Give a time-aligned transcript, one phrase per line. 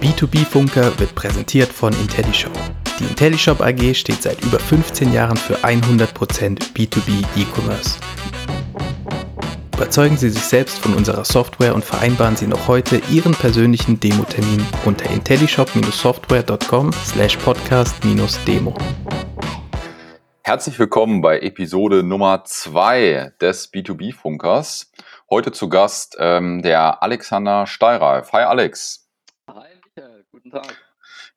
[0.00, 2.52] Der B2B-Funker wird präsentiert von IntelliShop.
[3.00, 7.98] Die IntelliShop AG steht seit über 15 Jahren für 100% B2B E-Commerce.
[9.74, 14.64] Überzeugen Sie sich selbst von unserer Software und vereinbaren Sie noch heute Ihren persönlichen Demo-Termin
[14.84, 18.74] unter intellishop-software.com slash podcast-demo.
[20.42, 24.92] Herzlich willkommen bei Episode Nummer 2 des B2B-Funkers.
[25.28, 28.32] Heute zu Gast ähm, der Alexander Steireif.
[28.32, 29.07] Hi Alex.
[30.50, 30.76] Guten Tag.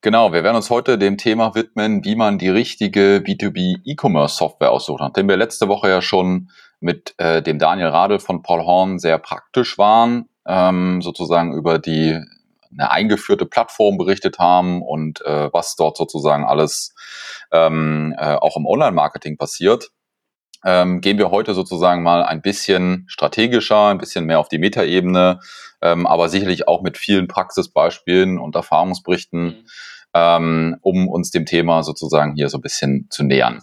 [0.00, 4.70] Genau, wir werden uns heute dem Thema widmen, wie man die richtige B2B E-Commerce Software
[4.70, 5.00] aussucht.
[5.00, 9.18] Nachdem wir letzte Woche ja schon mit äh, dem Daniel Radl von Paul Horn sehr
[9.18, 12.18] praktisch waren, ähm, sozusagen über die
[12.72, 16.94] eine eingeführte Plattform berichtet haben und äh, was dort sozusagen alles
[17.52, 19.90] ähm, äh, auch im Online-Marketing passiert,
[20.64, 25.40] ähm, gehen wir heute sozusagen mal ein bisschen strategischer, ein bisschen mehr auf die Metaebene,
[25.80, 29.64] ähm, aber sicherlich auch mit vielen Praxisbeispielen und Erfahrungsberichten, mhm.
[30.14, 33.62] ähm, um uns dem Thema sozusagen hier so ein bisschen zu nähern.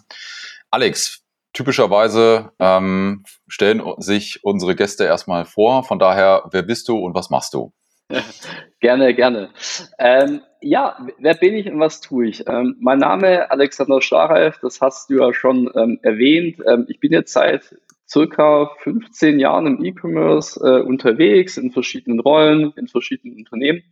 [0.70, 5.84] Alex, typischerweise ähm, stellen sich unsere Gäste erstmal vor.
[5.84, 7.72] Von daher, wer bist du und was machst du?
[8.80, 9.50] gerne, gerne.
[9.98, 12.46] Ähm, ja, wer bin ich und was tue ich?
[12.48, 16.58] Ähm, mein Name Alexander Stareif, das hast du ja schon ähm, erwähnt.
[16.66, 17.76] Ähm, ich bin jetzt seit
[18.08, 23.82] circa 15 Jahren im E-Commerce äh, unterwegs, in verschiedenen Rollen, in verschiedenen Unternehmen.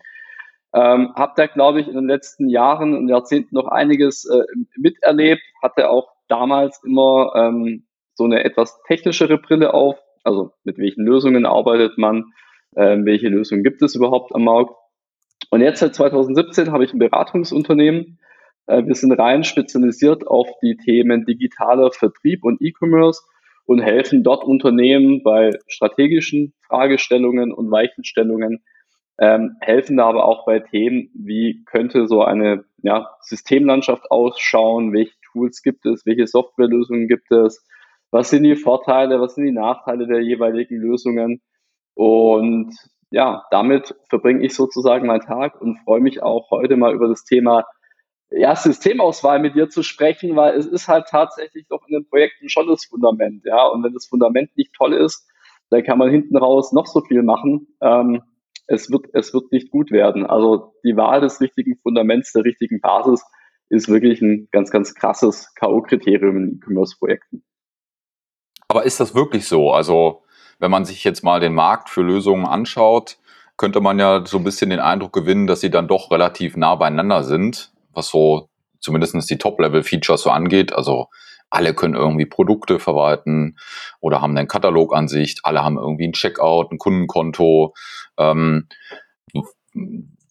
[0.74, 4.42] Ähm, habe da, glaube ich, in den letzten Jahren und Jahrzehnten noch einiges äh,
[4.76, 11.04] miterlebt, hatte auch damals immer ähm, so eine etwas technischere Brille auf, also mit welchen
[11.04, 12.32] Lösungen arbeitet man,
[12.74, 14.74] äh, welche Lösungen gibt es überhaupt am Markt.
[15.50, 18.18] Und jetzt seit 2017 habe ich ein Beratungsunternehmen.
[18.66, 23.22] Äh, wir sind rein spezialisiert auf die Themen digitaler Vertrieb und E-Commerce
[23.66, 28.62] und helfen dort Unternehmen bei strategischen Fragestellungen und Weichenstellungen,
[29.18, 35.14] ähm, helfen da aber auch bei Themen, wie könnte so eine ja, Systemlandschaft ausschauen, welche
[35.32, 37.66] Tools gibt es, welche Softwarelösungen gibt es,
[38.10, 41.42] was sind die Vorteile, was sind die Nachteile der jeweiligen Lösungen
[41.98, 42.76] und
[43.10, 47.24] ja, damit verbringe ich sozusagen meinen Tag und freue mich auch heute mal über das
[47.24, 47.66] Thema
[48.30, 52.48] ja, Systemauswahl mit dir zu sprechen, weil es ist halt tatsächlich doch in den Projekten
[52.48, 53.66] schon das Fundament, ja.
[53.66, 55.28] Und wenn das Fundament nicht toll ist,
[55.70, 57.66] dann kann man hinten raus noch so viel machen.
[57.80, 58.22] Ähm,
[58.68, 60.24] es wird, es wird nicht gut werden.
[60.24, 63.24] Also die Wahl des richtigen Fundaments, der richtigen Basis
[63.70, 67.42] ist wirklich ein ganz, ganz krasses K.O.-Kriterium in E-Commerce-Projekten.
[68.68, 69.72] Aber ist das wirklich so?
[69.72, 70.22] Also
[70.58, 73.18] wenn man sich jetzt mal den Markt für Lösungen anschaut,
[73.56, 76.74] könnte man ja so ein bisschen den Eindruck gewinnen, dass sie dann doch relativ nah
[76.76, 78.48] beieinander sind, was so
[78.80, 80.72] zumindest die Top-Level-Features so angeht.
[80.72, 81.08] Also
[81.50, 83.56] alle können irgendwie Produkte verwalten
[84.00, 87.74] oder haben eine Katalogansicht, alle haben irgendwie ein Checkout, ein Kundenkonto.
[88.16, 88.68] Ähm,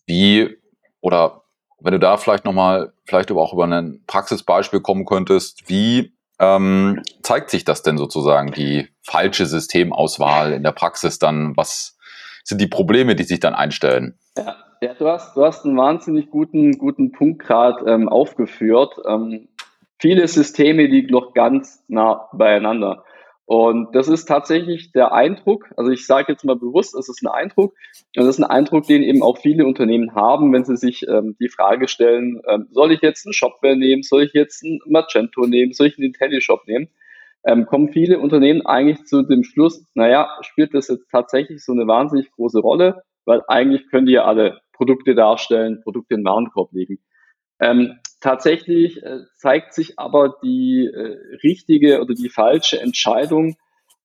[0.05, 0.57] wie
[1.01, 1.43] oder
[1.79, 7.49] wenn du da vielleicht nochmal, vielleicht auch über ein Praxisbeispiel kommen könntest, wie ähm, zeigt
[7.49, 11.55] sich das denn sozusagen, die falsche Systemauswahl in der Praxis dann?
[11.55, 11.97] Was
[12.43, 14.17] sind die Probleme, die sich dann einstellen?
[14.37, 18.93] Ja, ja du, hast, du hast einen wahnsinnig guten, guten Punkt gerade ähm, aufgeführt.
[19.07, 19.49] Ähm,
[19.99, 23.03] viele Systeme liegen noch ganz nah beieinander.
[23.47, 27.29] Und das ist tatsächlich der Eindruck, also ich sage jetzt mal bewusst, es ist ein
[27.29, 27.75] Eindruck,
[28.17, 31.37] und das ist ein Eindruck, den eben auch viele Unternehmen haben, wenn sie sich ähm,
[31.39, 35.47] die Frage stellen, ähm, soll ich jetzt einen Shopware nehmen, soll ich jetzt einen Magento
[35.47, 36.89] nehmen, soll ich einen IntelliShop nehmen,
[37.45, 41.87] ähm, kommen viele Unternehmen eigentlich zu dem Schluss, naja, spielt das jetzt tatsächlich so eine
[41.87, 46.73] wahnsinnig große Rolle, weil eigentlich können die ja alle Produkte darstellen, Produkte in den Warenkorb
[46.73, 46.99] legen.
[47.61, 53.55] Ähm, tatsächlich äh, zeigt sich aber die äh, richtige oder die falsche Entscheidung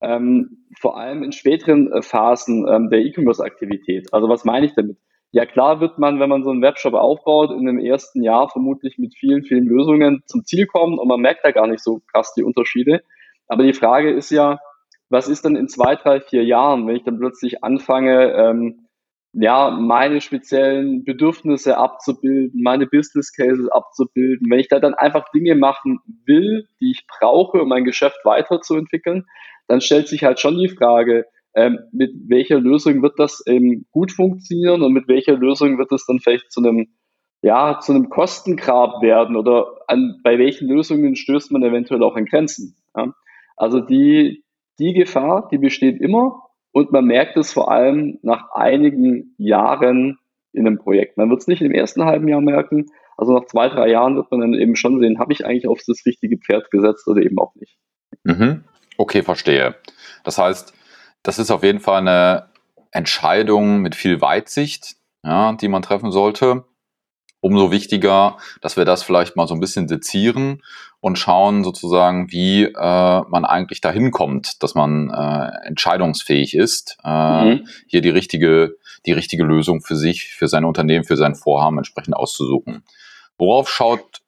[0.00, 4.12] ähm, vor allem in späteren äh, Phasen ähm, der E-Commerce-Aktivität.
[4.12, 4.98] Also was meine ich damit?
[5.30, 8.98] Ja klar wird man, wenn man so einen Webshop aufbaut, in dem ersten Jahr vermutlich
[8.98, 12.34] mit vielen, vielen Lösungen zum Ziel kommen und man merkt da gar nicht so krass
[12.34, 13.02] die Unterschiede.
[13.46, 14.58] Aber die Frage ist ja,
[15.08, 18.81] was ist dann in zwei, drei, vier Jahren, wenn ich dann plötzlich anfange, ähm,
[19.34, 24.50] ja, meine speziellen Bedürfnisse abzubilden, meine Business Cases abzubilden.
[24.50, 29.24] Wenn ich da dann einfach Dinge machen will, die ich brauche, um mein Geschäft weiterzuentwickeln,
[29.68, 31.24] dann stellt sich halt schon die Frage,
[31.54, 36.04] ähm, mit welcher Lösung wird das eben gut funktionieren und mit welcher Lösung wird es
[36.06, 36.88] dann vielleicht zu einem,
[37.40, 42.26] ja, zu einem Kostengrab werden oder an, bei welchen Lösungen stößt man eventuell auch an
[42.26, 42.76] Grenzen.
[42.96, 43.14] Ja?
[43.56, 44.44] Also die,
[44.78, 46.42] die Gefahr, die besteht immer
[46.72, 50.18] und man merkt es vor allem nach einigen Jahren
[50.52, 51.16] in einem Projekt.
[51.16, 52.86] Man wird es nicht im ersten halben Jahr merken,
[53.16, 55.80] also nach zwei, drei Jahren wird man dann eben schon sehen, habe ich eigentlich auf
[55.86, 57.78] das richtige Pferd gesetzt oder eben auch nicht.
[58.24, 58.64] Mhm.
[58.96, 59.76] Okay, verstehe.
[60.24, 60.74] Das heißt,
[61.22, 62.48] das ist auf jeden Fall eine
[62.90, 66.64] Entscheidung mit viel Weitsicht, ja, die man treffen sollte.
[67.42, 70.62] Umso wichtiger, dass wir das vielleicht mal so ein bisschen sezieren
[71.00, 72.72] und schauen sozusagen, wie äh,
[73.28, 77.66] man eigentlich dahin kommt, dass man äh, entscheidungsfähig ist, äh, mhm.
[77.88, 82.14] hier die richtige, die richtige Lösung für sich, für sein Unternehmen, für sein Vorhaben entsprechend
[82.14, 82.84] auszusuchen.
[83.38, 84.22] Worauf schaut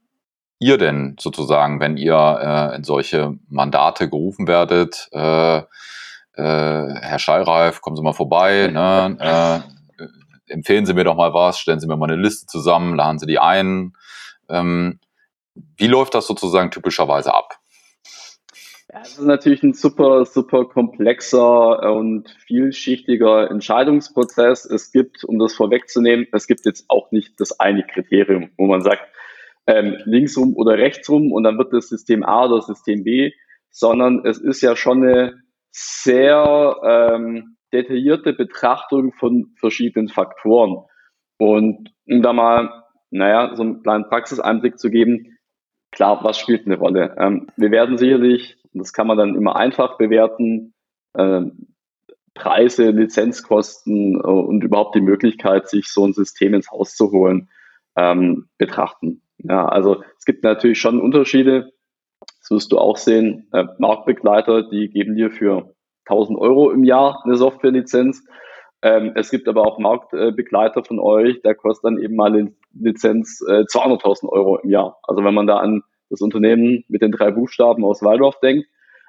[0.58, 5.08] ihr denn sozusagen, wenn ihr äh, in solche Mandate gerufen werdet?
[5.12, 5.62] Äh, äh,
[6.36, 9.16] Herr Schallreif, kommen Sie mal vorbei, ne?
[9.20, 9.83] äh,
[10.48, 13.26] empfehlen Sie mir doch mal was, stellen Sie mir mal eine Liste zusammen, laden Sie
[13.26, 13.94] die ein.
[14.48, 15.00] Ähm,
[15.54, 17.58] wie läuft das sozusagen typischerweise ab?
[18.92, 24.64] Ja, es ist natürlich ein super, super komplexer und vielschichtiger Entscheidungsprozess.
[24.66, 28.82] Es gibt, um das vorwegzunehmen, es gibt jetzt auch nicht das eine Kriterium, wo man
[28.82, 29.02] sagt,
[29.66, 33.32] ähm, linksrum oder rechtsrum und dann wird das System A oder System B,
[33.70, 40.84] sondern es ist ja schon eine sehr ähm, detaillierte Betrachtung von verschiedenen Faktoren.
[41.38, 45.36] Und um da mal, naja, so einen kleinen Praxiseinblick zu geben,
[45.90, 47.14] klar, was spielt eine Rolle?
[47.18, 50.74] Ähm, wir werden sicherlich, das kann man dann immer einfach bewerten,
[51.16, 51.74] ähm,
[52.34, 57.48] Preise, Lizenzkosten äh, und überhaupt die Möglichkeit, sich so ein System ins Haus zu holen,
[57.96, 59.22] ähm, betrachten.
[59.38, 61.72] Ja, also es gibt natürlich schon Unterschiede.
[62.40, 63.48] Das wirst du auch sehen.
[63.52, 65.73] Äh, Marktbegleiter, die geben dir für
[66.08, 68.24] 1000 Euro im Jahr eine Softwarelizenz.
[68.82, 73.40] Ähm, es gibt aber auch Marktbegleiter von euch, der kostet dann eben mal eine Lizenz
[73.48, 74.98] äh, 200.000 Euro im Jahr.
[75.04, 78.66] Also wenn man da an das Unternehmen mit den drei Buchstaben aus Waldorf denkt,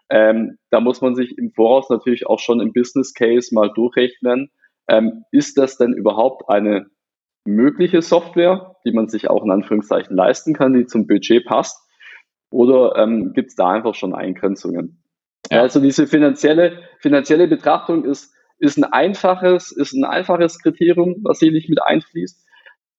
[0.09, 4.51] ähm, da muss man sich im Voraus natürlich auch schon im Business Case mal durchrechnen.
[4.88, 6.86] Ähm, ist das denn überhaupt eine
[7.44, 11.81] mögliche Software, die man sich auch in Anführungszeichen leisten kann, die zum Budget passt?
[12.51, 15.03] Oder ähm, gibt es da einfach schon Eingrenzungen?
[15.51, 15.62] Ja.
[15.62, 21.51] Also diese finanzielle, finanzielle Betrachtung ist, ist ein einfaches, ist ein einfaches Kriterium, was hier
[21.51, 22.45] nicht mit einfließt.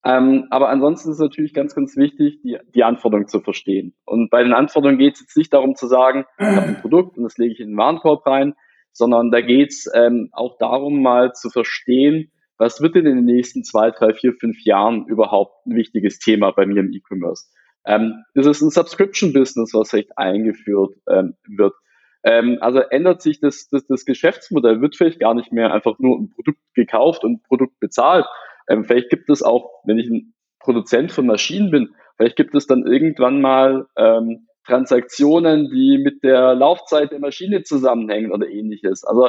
[0.05, 3.95] Ähm, aber ansonsten ist natürlich ganz, ganz wichtig, die, die Anforderungen zu verstehen.
[4.05, 7.17] Und bei den Anforderungen geht es jetzt nicht darum zu sagen, ich habe ein Produkt
[7.19, 8.55] und das lege ich in den Warenkorb rein,
[8.93, 13.25] sondern da geht es ähm, auch darum, mal zu verstehen, was wird denn in den
[13.25, 17.47] nächsten zwei, drei, vier, fünf Jahren überhaupt ein wichtiges Thema bei mir im E-Commerce?
[17.85, 21.75] Ähm, ist es ein Subscription-Business, was vielleicht eingeführt ähm, wird?
[22.27, 26.19] Ähm, also ändert sich das, das, das Geschäftsmodell, wird vielleicht gar nicht mehr einfach nur
[26.19, 28.27] ein Produkt gekauft und ein Produkt bezahlt.
[28.69, 32.67] Ähm, vielleicht gibt es auch, wenn ich ein Produzent von Maschinen bin, vielleicht gibt es
[32.67, 39.05] dann irgendwann mal ähm, Transaktionen, die mit der Laufzeit der Maschine zusammenhängen oder ähnliches.
[39.05, 39.29] Also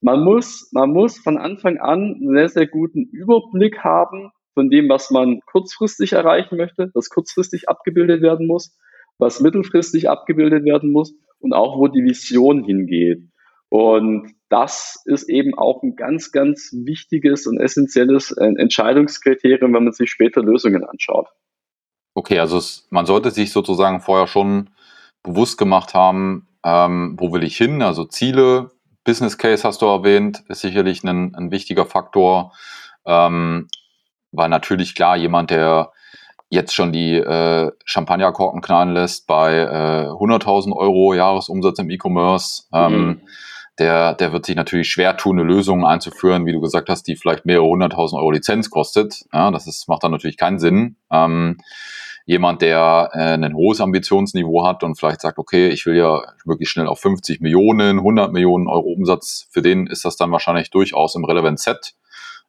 [0.00, 4.88] man muss, man muss von Anfang an einen sehr, sehr guten Überblick haben von dem,
[4.88, 8.74] was man kurzfristig erreichen möchte, was kurzfristig abgebildet werden muss,
[9.18, 13.22] was mittelfristig abgebildet werden muss und auch wo die Vision hingeht.
[13.70, 19.92] Und das ist eben auch ein ganz, ganz wichtiges und essentielles äh, Entscheidungskriterium, wenn man
[19.92, 21.28] sich später Lösungen anschaut.
[22.14, 24.70] Okay, also es, man sollte sich sozusagen vorher schon
[25.22, 28.70] bewusst gemacht haben, ähm, wo will ich hin, also Ziele,
[29.04, 32.52] Business Case hast du erwähnt, ist sicherlich ein, ein wichtiger Faktor,
[33.06, 33.68] ähm,
[34.32, 35.92] weil natürlich klar, jemand, der
[36.50, 42.92] jetzt schon die äh, Champagnerkorken knallen lässt bei äh, 100.000 Euro Jahresumsatz im E-Commerce, ähm,
[42.92, 43.20] mhm.
[43.78, 47.16] der, der wird sich natürlich schwer tun, eine Lösung einzuführen, wie du gesagt hast, die
[47.16, 49.24] vielleicht mehrere hunderttausend Euro Lizenz kostet.
[49.32, 50.96] Ja, das ist, macht dann natürlich keinen Sinn.
[51.10, 51.58] Ähm,
[52.24, 56.70] jemand, der äh, ein hohes Ambitionsniveau hat und vielleicht sagt, okay, ich will ja wirklich
[56.70, 61.14] schnell auf 50 Millionen, 100 Millionen Euro Umsatz, für den ist das dann wahrscheinlich durchaus
[61.14, 61.94] im Relevant Set.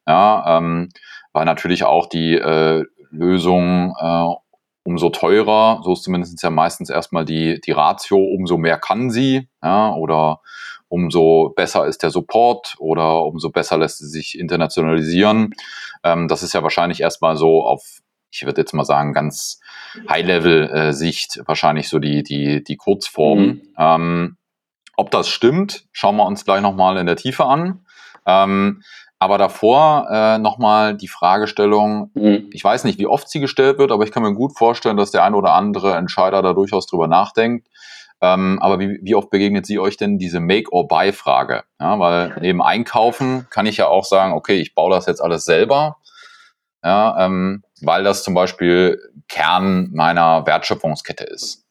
[0.06, 0.88] Ja, ähm,
[1.32, 4.34] weil natürlich auch die äh, Lösung äh,
[4.82, 9.48] umso teurer, so ist zumindest ja meistens erstmal die, die Ratio, umso mehr kann sie,
[9.62, 10.40] ja, oder
[10.88, 15.54] umso besser ist der Support oder umso besser lässt sie sich internationalisieren.
[16.02, 18.00] Ähm, das ist ja wahrscheinlich erstmal so auf
[18.32, 19.60] ich würde jetzt mal sagen, ganz
[20.08, 23.40] High-Level-Sicht wahrscheinlich so die, die, die Kurzform.
[23.40, 23.62] Mhm.
[23.76, 24.36] Ähm,
[24.96, 27.84] ob das stimmt, schauen wir uns gleich nochmal in der Tiefe an.
[28.26, 28.82] Ähm,
[29.20, 32.48] aber davor äh, nochmal die Fragestellung, mhm.
[32.52, 35.12] ich weiß nicht, wie oft sie gestellt wird, aber ich kann mir gut vorstellen, dass
[35.12, 37.68] der ein oder andere Entscheider da durchaus drüber nachdenkt.
[38.22, 41.62] Ähm, aber wie, wie oft begegnet sie euch denn diese Make-or-Buy-Frage?
[41.80, 45.44] Ja, weil neben Einkaufen kann ich ja auch sagen, okay, ich baue das jetzt alles
[45.44, 45.96] selber
[46.84, 48.98] ja, ähm, weil das zum Beispiel
[49.28, 51.66] Kern meiner Wertschöpfungskette ist.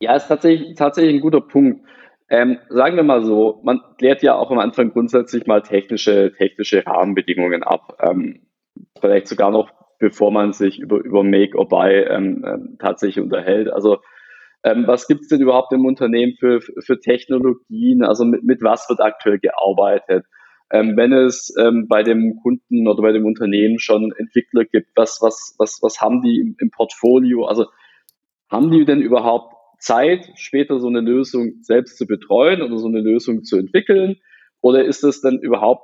[0.00, 1.86] Ja, ist tatsächlich, tatsächlich ein guter Punkt.
[2.32, 6.86] Ähm, sagen wir mal so, man klärt ja auch am Anfang grundsätzlich mal technische, technische
[6.86, 7.98] Rahmenbedingungen ab.
[8.00, 8.46] Ähm,
[8.98, 13.70] vielleicht sogar noch, bevor man sich über, über Make or Buy ähm, ähm tatsächlich unterhält.
[13.70, 13.98] Also
[14.64, 18.02] ähm, was gibt es denn überhaupt im Unternehmen für, für Technologien?
[18.02, 20.24] Also mit, mit was wird aktuell gearbeitet?
[20.72, 21.54] ähm, wenn es
[21.88, 26.22] bei dem Kunden oder bei dem Unternehmen schon Entwickler gibt, was, was, was, was haben
[26.22, 27.44] die im, im Portfolio?
[27.44, 27.66] Also
[28.50, 33.00] haben die denn überhaupt Zeit, später so eine Lösung selbst zu betreuen oder so eine
[33.00, 34.16] Lösung zu entwickeln?
[34.60, 35.82] Oder ist das dann überhaupt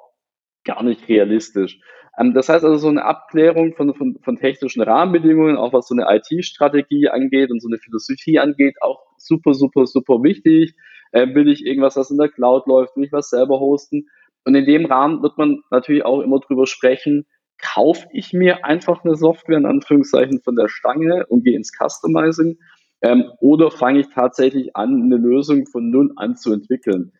[0.65, 1.81] gar nicht realistisch?
[2.19, 5.97] Ähm, das heißt also so eine Abklärung von, von, von technischen Rahmenbedingungen, auch was so
[5.97, 10.75] eine IT-Strategie angeht und so eine Philosophie angeht, auch super, super, super wichtig.
[11.13, 14.07] Ähm, will ich irgendwas, was in der Cloud läuft, will ich was selber hosten?
[14.45, 17.27] Und in dem Rahmen wird man natürlich auch immer drüber sprechen,
[17.61, 22.59] kaufe ich mir einfach eine Software in Anführungszeichen von der Stange und gehe ins Customizing
[23.03, 27.13] ähm, oder fange ich tatsächlich an, eine Lösung von null an zu entwickeln.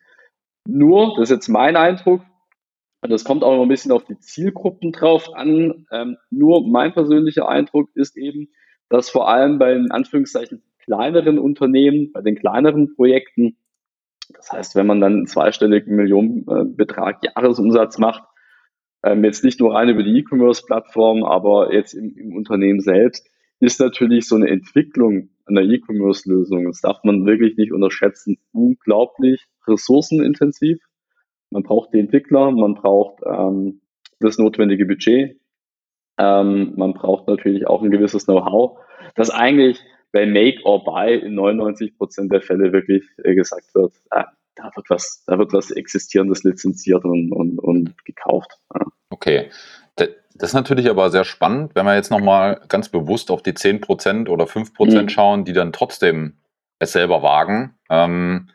[0.67, 2.21] Nur, das ist jetzt mein Eindruck,
[3.01, 5.85] und das kommt auch noch ein bisschen auf die Zielgruppen drauf an.
[5.91, 8.49] Ähm, nur mein persönlicher Eindruck ist eben,
[8.89, 13.57] dass vor allem bei in Anführungszeichen kleineren Unternehmen, bei den kleineren Projekten,
[14.33, 18.23] das heißt, wenn man dann einen zweistelligen Millionenbetrag Jahresumsatz macht,
[19.03, 23.79] ähm, jetzt nicht nur rein über die E-Commerce-Plattform, aber jetzt im, im, Unternehmen selbst, ist
[23.79, 30.79] natürlich so eine Entwicklung einer E-Commerce-Lösung, das darf man wirklich nicht unterschätzen, unglaublich ressourcenintensiv.
[31.49, 33.81] Man braucht die Entwickler, man braucht ähm,
[34.19, 35.39] das notwendige Budget,
[36.17, 38.79] ähm, man braucht natürlich auch ein gewisses Know-how,
[39.15, 39.79] das eigentlich
[40.11, 44.23] bei Make or Buy in 99 Prozent der Fälle wirklich äh, gesagt wird, äh,
[44.61, 48.51] da wird was, da wird was Existierendes lizenziert und, und, und gekauft.
[48.73, 48.85] Ja.
[49.09, 49.49] Okay.
[50.35, 54.29] Das ist natürlich aber sehr spannend, wenn wir jetzt nochmal ganz bewusst auf die 10%
[54.29, 55.09] oder 5% mhm.
[55.09, 56.37] schauen, die dann trotzdem
[56.79, 57.77] es selber wagen.
[57.89, 58.49] Ähm,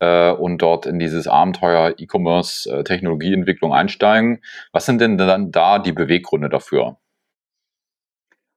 [0.00, 4.42] äh, und dort in dieses Abenteuer E-Commerce äh, Technologieentwicklung einsteigen.
[4.72, 6.96] Was sind denn dann da die Beweggründe dafür?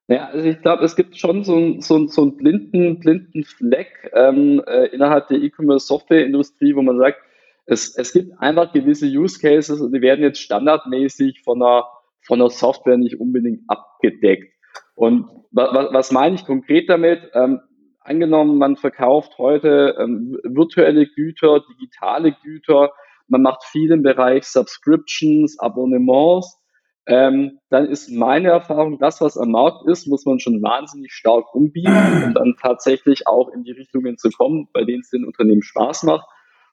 [0.08, 4.12] Ja, also ich glaube, es gibt schon so, ein, so, so einen blinden, blinden Fleck
[4.14, 7.18] ähm, äh, innerhalb der E-Commerce-Software-Industrie, wo man sagt,
[7.66, 11.86] es, es gibt einfach gewisse Use Cases und die werden jetzt standardmäßig von einer,
[12.22, 14.54] von einer Software nicht unbedingt abgedeckt.
[14.94, 17.32] Und was, was meine ich konkret damit?
[17.34, 17.62] Ähm,
[18.02, 22.92] angenommen, man verkauft heute ähm, virtuelle Güter, digitale Güter,
[23.28, 26.62] man macht viel im Bereich Subscriptions, Abonnements,
[27.08, 31.54] ähm, dann ist meine Erfahrung, das, was am Markt ist, muss man schon wahnsinnig stark
[31.54, 31.94] umbiegen,
[32.26, 36.04] um dann tatsächlich auch in die Richtungen zu kommen, bei denen es den Unternehmen Spaß
[36.04, 36.28] macht.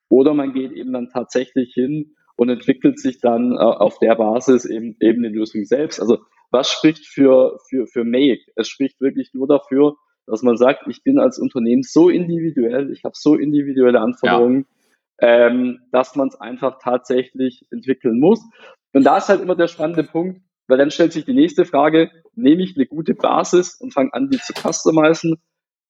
[0.09, 4.65] Oder man geht eben dann tatsächlich hin und entwickelt sich dann äh, auf der Basis
[4.65, 6.01] eben, eben eine Lösung selbst.
[6.01, 6.19] Also
[6.51, 8.43] was spricht für, für, für Make?
[8.57, 9.97] Es spricht wirklich nur dafür,
[10.27, 14.67] dass man sagt, ich bin als Unternehmen so individuell, ich habe so individuelle Anforderungen,
[15.21, 15.49] ja.
[15.49, 18.41] ähm, dass man es einfach tatsächlich entwickeln muss.
[18.93, 22.11] Und da ist halt immer der spannende Punkt, weil dann stellt sich die nächste Frage,
[22.35, 25.37] nehme ich eine gute Basis und fange an, die zu customizen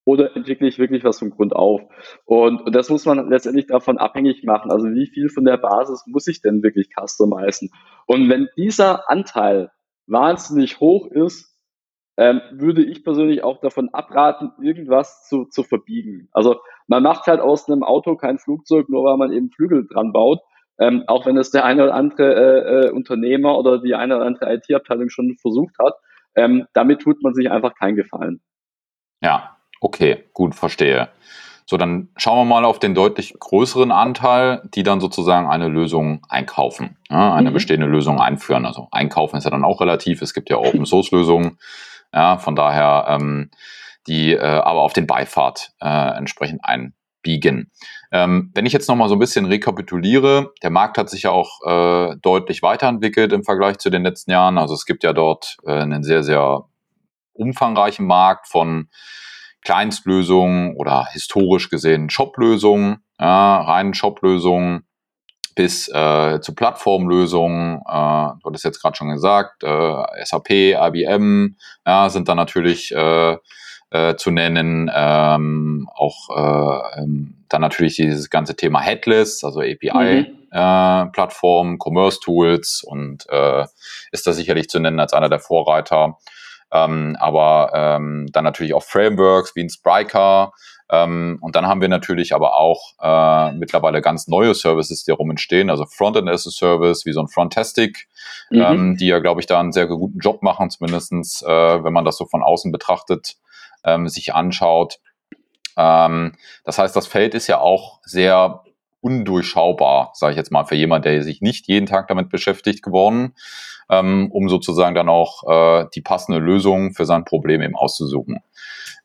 [0.04, 1.82] oder entwickle ich wirklich was vom Grund auf?
[2.24, 4.70] Und, und das muss man letztendlich davon abhängig machen.
[4.70, 7.70] Also wie viel von der Basis muss ich denn wirklich customizen?
[8.06, 9.70] Und wenn dieser Anteil
[10.06, 11.52] wahnsinnig hoch ist,
[12.16, 16.28] ähm, würde ich persönlich auch davon abraten, irgendwas zu, zu verbiegen.
[16.32, 16.56] Also
[16.86, 20.40] man macht halt aus einem Auto kein Flugzeug, nur weil man eben Flügel dran baut.
[20.82, 24.26] Ähm, auch wenn es der eine oder andere äh, äh, Unternehmer oder die eine oder
[24.26, 25.94] andere IT-Abteilung schon versucht hat.
[26.34, 28.40] Ähm, damit tut man sich einfach keinen Gefallen.
[29.22, 31.08] Ja, okay, gut, verstehe.
[31.66, 36.26] So, dann schauen wir mal auf den deutlich größeren Anteil, die dann sozusagen eine Lösung
[36.28, 37.54] einkaufen, ja, eine mhm.
[37.54, 38.66] bestehende Lösung einführen.
[38.66, 40.20] Also einkaufen ist ja dann auch relativ.
[40.20, 41.58] Es gibt ja Open Source Lösungen.
[42.12, 43.50] Ja, von daher ähm,
[44.06, 46.60] die äh, aber auf den Beifahrt äh, entsprechend
[47.22, 47.70] einbiegen.
[48.10, 51.60] Ähm, wenn ich jetzt nochmal so ein bisschen rekapituliere, der Markt hat sich ja auch
[51.66, 54.58] äh, deutlich weiterentwickelt im Vergleich zu den letzten Jahren.
[54.58, 56.64] Also es gibt ja dort äh, einen sehr, sehr
[57.32, 58.88] umfangreichen Markt von
[59.62, 64.84] Kleinstlösungen oder historisch gesehen Shop-Lösungen, ja, reinen Shop-Lösungen
[65.54, 72.08] bis äh, zu Plattformlösungen, äh, du hattest jetzt gerade schon gesagt, äh, SAP, IBM ja,
[72.08, 73.36] sind da natürlich äh,
[73.92, 81.72] äh, zu nennen, ähm, auch äh, ähm, dann natürlich dieses ganze Thema Headless, also API-Plattformen,
[81.72, 81.76] mhm.
[81.76, 83.66] äh, Commerce-Tools und äh,
[84.10, 86.16] ist da sicherlich zu nennen als einer der Vorreiter.
[86.72, 90.52] Ähm, aber ähm, dann natürlich auch Frameworks wie ein Spryker,
[90.92, 95.30] ähm, und dann haben wir natürlich aber auch äh, mittlerweile ganz neue Services, die darum
[95.30, 98.08] entstehen, also Frontend as a Service, wie so ein Frontastic,
[98.50, 98.60] mhm.
[98.60, 102.04] ähm, die ja, glaube ich, da einen sehr guten Job machen, zumindestens, äh, wenn man
[102.04, 103.36] das so von außen betrachtet,
[103.84, 104.98] ähm, sich anschaut.
[105.76, 106.32] Ähm,
[106.64, 108.62] das heißt, das Feld ist ja auch sehr
[109.00, 113.34] undurchschaubar, sage ich jetzt mal, für jemand, der sich nicht jeden Tag damit beschäftigt geworden,
[113.90, 115.42] ähm, um sozusagen dann auch
[115.82, 118.38] äh, die passende Lösung für sein Problem eben auszusuchen.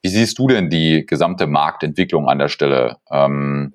[0.02, 2.98] Wie siehst du denn die gesamte Marktentwicklung an der Stelle?
[3.10, 3.74] Ähm,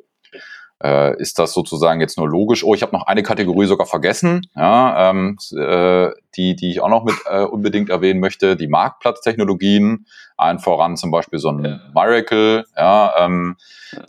[0.83, 2.65] äh, ist das sozusagen jetzt nur logisch?
[2.65, 6.89] Oh, ich habe noch eine Kategorie sogar vergessen, ja, ähm, äh, die, die ich auch
[6.89, 12.65] noch mit äh, unbedingt erwähnen möchte, die Marktplatztechnologien, allen voran zum Beispiel so ein Miracle,
[12.77, 13.57] ja, ähm,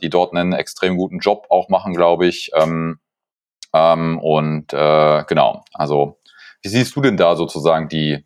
[0.01, 2.51] die dort einen extrem guten Job auch machen, glaube ich.
[2.55, 2.99] Ähm,
[3.73, 6.19] ähm, und äh, genau, also
[6.61, 8.25] wie siehst du denn da sozusagen die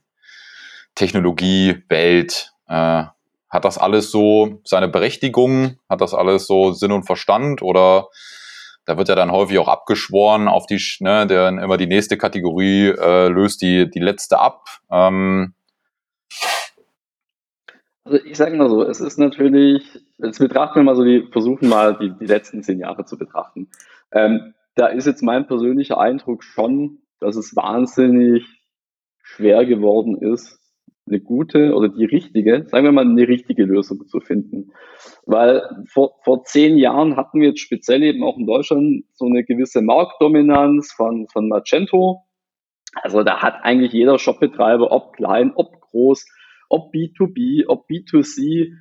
[0.95, 2.53] Technologiewelt?
[2.67, 3.03] Äh,
[3.49, 5.77] hat das alles so seine Berechtigung?
[5.89, 7.61] Hat das alles so Sinn und Verstand?
[7.61, 8.09] Oder
[8.87, 12.87] da wird ja dann häufig auch abgeschworen auf die, ne, der immer die nächste Kategorie
[12.87, 14.63] äh, löst die, die letzte ab.
[14.89, 15.53] Ähm,
[18.05, 19.83] also ich sage mal so, es ist natürlich,
[20.17, 23.69] jetzt betrachten wir mal so die, versuchen mal die, die letzten zehn Jahre zu betrachten.
[24.13, 28.45] Ähm, da ist jetzt mein persönlicher Eindruck schon, dass es wahnsinnig
[29.21, 30.59] schwer geworden ist,
[31.07, 34.71] eine gute oder die richtige, sagen wir mal, eine richtige Lösung zu finden.
[35.25, 39.43] Weil vor, vor zehn Jahren hatten wir jetzt speziell eben auch in Deutschland so eine
[39.43, 42.23] gewisse Marktdominanz von, von Magento.
[42.95, 46.25] Also da hat eigentlich jeder Shopbetreiber, ob klein, ob groß,
[46.69, 48.73] ob B2B, ob B2C,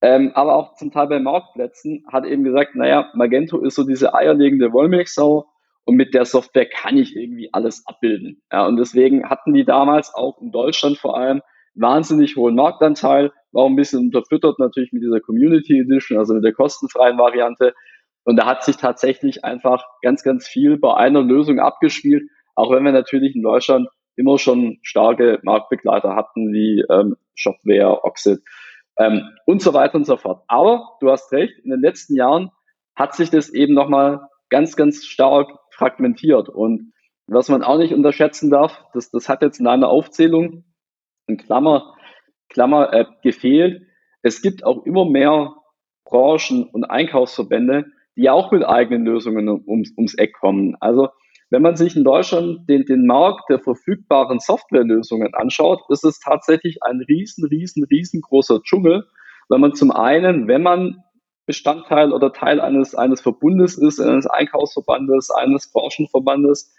[0.00, 4.14] ähm, aber auch zum Teil bei Marktplätzen, hat eben gesagt, naja, Magento ist so diese
[4.14, 5.46] eierlegende Wollmilchsau
[5.84, 8.42] und mit der Software kann ich irgendwie alles abbilden.
[8.52, 11.40] Ja, und deswegen hatten die damals auch in Deutschland vor allem
[11.74, 16.52] wahnsinnig hohen Marktanteil, war ein bisschen unterfüttert natürlich mit dieser Community Edition, also mit der
[16.52, 17.74] kostenfreien Variante.
[18.24, 22.84] Und da hat sich tatsächlich einfach ganz, ganz viel bei einer Lösung abgespielt, auch wenn
[22.84, 28.40] wir natürlich in Deutschland immer schon starke Marktbegleiter hatten, wie ähm, Shopware, Oxid
[28.98, 30.42] ähm, und so weiter und so fort.
[30.46, 32.50] Aber du hast recht, in den letzten Jahren
[32.94, 36.48] hat sich das eben nochmal ganz, ganz stark fragmentiert.
[36.48, 36.92] Und
[37.26, 40.64] was man auch nicht unterschätzen darf, das, das hat jetzt in einer Aufzählung
[41.26, 41.94] in Klammer,
[42.48, 43.82] Klammer äh, gefehlt.
[44.22, 45.54] Es gibt auch immer mehr
[46.04, 50.76] Branchen und Einkaufsverbände, die auch mit eigenen Lösungen ums, ums Eck kommen.
[50.80, 51.08] Also
[51.50, 56.82] wenn man sich in Deutschland den, den Markt der verfügbaren Softwarelösungen anschaut, ist es tatsächlich
[56.82, 59.04] ein riesen, riesen, riesengroßer Dschungel,
[59.48, 61.02] weil man zum einen, wenn man
[61.46, 66.74] Bestandteil oder Teil eines, eines Verbundes ist, eines Einkaufsverbandes, eines Branchenverbandes,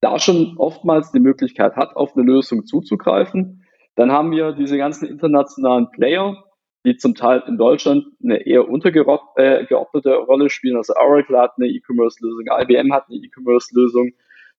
[0.00, 3.64] da schon oftmals die Möglichkeit hat, auf eine Lösung zuzugreifen.
[4.00, 6.42] Dann haben wir diese ganzen internationalen Player,
[6.86, 10.78] die zum Teil in Deutschland eine eher untergeordnete äh, Rolle spielen.
[10.78, 14.12] Also Oracle hat eine E-Commerce-Lösung, IBM hat eine E-Commerce-Lösung,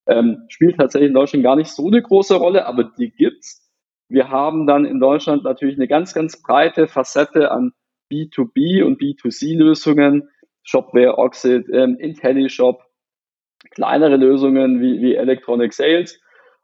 [0.06, 3.68] ähm, spielt tatsächlich in Deutschland gar nicht so eine große Rolle, aber die gibt's.
[4.08, 7.72] Wir haben dann in Deutschland natürlich eine ganz, ganz breite Facette an
[8.12, 10.28] B2B und B2C-Lösungen,
[10.62, 12.84] Shopware, Oxid, ähm, IntelliShop,
[13.72, 16.21] kleinere Lösungen wie, wie Electronic Sales.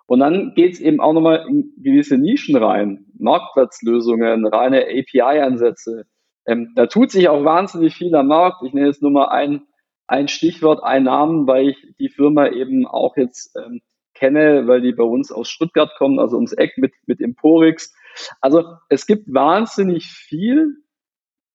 [0.09, 6.07] Und dann geht es eben auch nochmal in gewisse Nischen rein, Marktplatzlösungen, reine API-Ansätze.
[6.47, 8.62] Ähm, da tut sich auch wahnsinnig viel am Markt.
[8.64, 9.66] Ich nenne jetzt nur mal ein,
[10.07, 13.83] ein Stichwort, ein Namen, weil ich die Firma eben auch jetzt ähm,
[14.14, 17.94] kenne, weil die bei uns aus Stuttgart kommen, also ums Eck mit, mit Emporix.
[18.40, 20.75] Also es gibt wahnsinnig viel,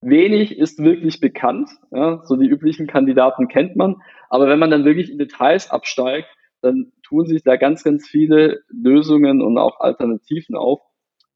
[0.05, 1.69] Wenig ist wirklich bekannt.
[1.91, 4.01] Ja, so die üblichen Kandidaten kennt man.
[4.29, 6.27] Aber wenn man dann wirklich in Details absteigt,
[6.63, 10.81] dann tun sich da ganz, ganz viele Lösungen und auch Alternativen auf,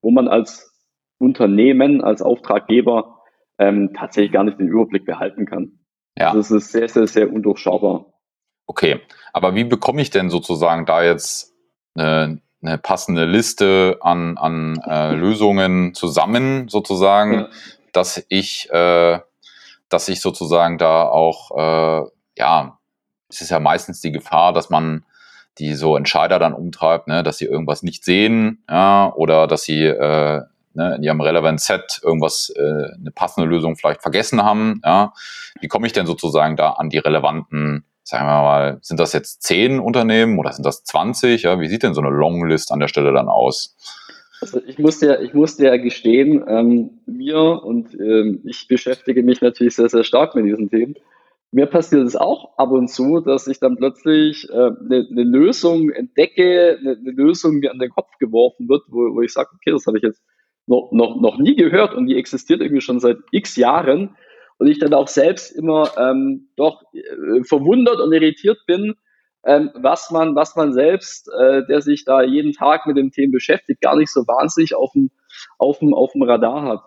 [0.01, 0.73] wo man als
[1.19, 3.21] Unternehmen, als Auftraggeber
[3.57, 5.79] ähm, tatsächlich gar nicht den Überblick behalten kann.
[6.17, 6.29] Ja.
[6.31, 8.05] Also es ist sehr, sehr, sehr undurchschaubar.
[8.65, 8.99] Okay,
[9.33, 11.53] aber wie bekomme ich denn sozusagen da jetzt
[11.95, 17.33] eine, eine passende Liste an, an äh, Lösungen zusammen, sozusagen?
[17.33, 17.49] Ja
[17.97, 19.19] dass ich, äh,
[19.89, 22.77] dass ich sozusagen da auch, äh, ja,
[23.27, 25.03] es ist ja meistens die Gefahr, dass man
[25.59, 29.83] die so Entscheider dann umtreibt, ne, dass sie irgendwas nicht sehen, ja, oder dass sie
[29.85, 30.41] äh,
[30.77, 34.81] ne, in ihrem Relevant Set irgendwas, äh, eine passende Lösung vielleicht vergessen haben.
[34.85, 35.13] Ja.
[35.59, 39.43] Wie komme ich denn sozusagen da an die relevanten, sagen wir mal, sind das jetzt
[39.43, 41.41] zehn Unternehmen oder sind das 20?
[41.41, 41.59] Ja?
[41.59, 43.75] Wie sieht denn so eine Longlist an der Stelle dann aus?
[44.39, 49.41] Also ich muss dir, ich muss dir gestehen, ähm, mir und ähm, ich beschäftige mich
[49.41, 50.95] natürlich sehr, sehr stark mit diesen Themen.
[51.51, 55.89] Mir passiert es auch ab und zu, dass ich dann plötzlich äh, eine, eine Lösung
[55.89, 59.71] entdecke, eine, eine Lösung mir an den Kopf geworfen wird, wo, wo ich sage, okay,
[59.71, 60.21] das habe ich jetzt
[60.65, 64.15] noch, noch, noch nie gehört und die existiert irgendwie schon seit x Jahren
[64.59, 68.95] und ich dann auch selbst immer ähm, doch äh, verwundert und irritiert bin,
[69.45, 73.33] ähm, was man, was man selbst, äh, der sich da jeden Tag mit dem Thema
[73.33, 75.11] beschäftigt, gar nicht so wahnsinnig auf dem,
[75.57, 76.81] auf dem, auf dem Radar hat.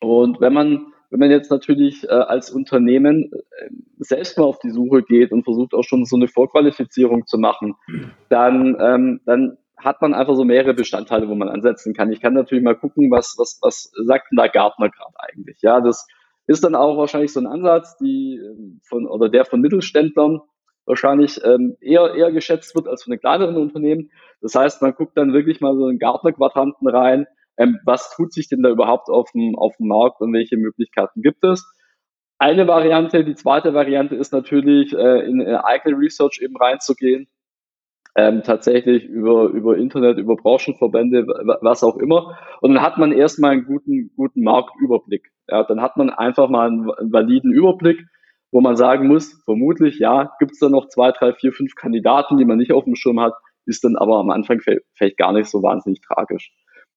[0.00, 4.70] Und wenn man, wenn man jetzt natürlich äh, als Unternehmen äh, selbst mal auf die
[4.70, 7.76] Suche geht und versucht auch schon so eine Vorqualifizierung zu machen,
[8.28, 12.10] dann, ähm, dann hat man einfach so mehrere Bestandteile, wo man ansetzen kann.
[12.10, 15.58] Ich kann natürlich mal gucken, was, was, was sagt denn da Gartner gerade eigentlich?
[15.62, 16.04] Ja, das
[16.48, 20.40] ist dann auch wahrscheinlich so ein Ansatz, die ähm, von oder der von Mittelständlern
[20.84, 24.10] wahrscheinlich ähm, eher, eher geschätzt wird als von den kleineren Unternehmen.
[24.40, 28.48] Das heißt, man guckt dann wirklich mal so in Gartner-Quadranten rein, ähm, was tut sich
[28.48, 31.64] denn da überhaupt auf dem, auf dem Markt und welche Möglichkeiten gibt es.
[32.38, 37.28] Eine Variante, die zweite Variante ist natürlich, äh, in, in eigene Research eben reinzugehen,
[38.16, 41.26] ähm, tatsächlich über, über Internet, über Branchenverbände,
[41.62, 42.38] was auch immer.
[42.60, 45.32] Und dann hat man erstmal einen guten, guten Marktüberblick.
[45.48, 48.04] Ja, dann hat man einfach mal einen, einen validen Überblick,
[48.52, 52.36] wo man sagen muss, vermutlich, ja, gibt es da noch zwei, drei, vier, fünf Kandidaten,
[52.36, 53.34] die man nicht auf dem Schirm hat,
[53.66, 56.52] ist dann aber am Anfang vielleicht gar nicht so wahnsinnig tragisch.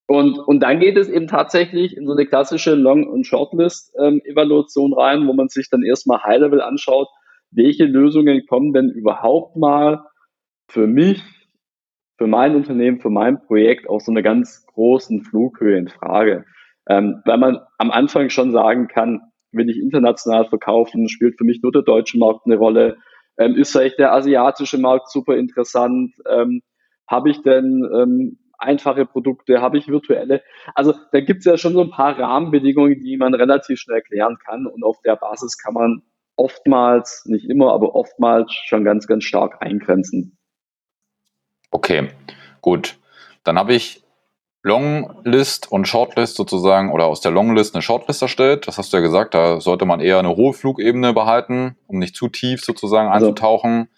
[0.08, 4.98] Und, und dann geht es eben tatsächlich in so eine klassische Long- und Shortlist-Evaluation ähm,
[4.98, 7.10] rein, wo man sich dann erstmal High-Level anschaut,
[7.52, 10.06] welche Lösungen kommen denn überhaupt mal
[10.70, 11.22] für mich,
[12.18, 16.46] für mein Unternehmen, für mein Projekt auf so einer ganz großen Flughöhe in Frage.
[16.90, 21.62] Ähm, weil man am Anfang schon sagen kann, will ich international verkaufen, spielt für mich
[21.62, 22.98] nur der deutsche Markt eine Rolle,
[23.38, 26.62] ähm, ist vielleicht der asiatische Markt super interessant, ähm,
[27.10, 30.44] habe ich denn ähm, einfache Produkte, habe ich virtuelle.
[30.74, 34.38] Also da gibt es ja schon so ein paar Rahmenbedingungen, die man relativ schnell klären
[34.46, 36.04] kann und auf der Basis kann man
[36.36, 40.38] oftmals, nicht immer, aber oftmals schon ganz, ganz stark eingrenzen.
[41.72, 42.10] Okay,
[42.62, 42.98] gut.
[43.44, 44.04] Dann habe ich
[44.64, 48.68] Longlist und Shortlist sozusagen oder aus der Longlist eine Shortlist erstellt.
[48.68, 52.16] Das hast du ja gesagt, da sollte man eher eine hohe Flugebene behalten, um nicht
[52.16, 53.90] zu tief sozusagen also, einzutauchen.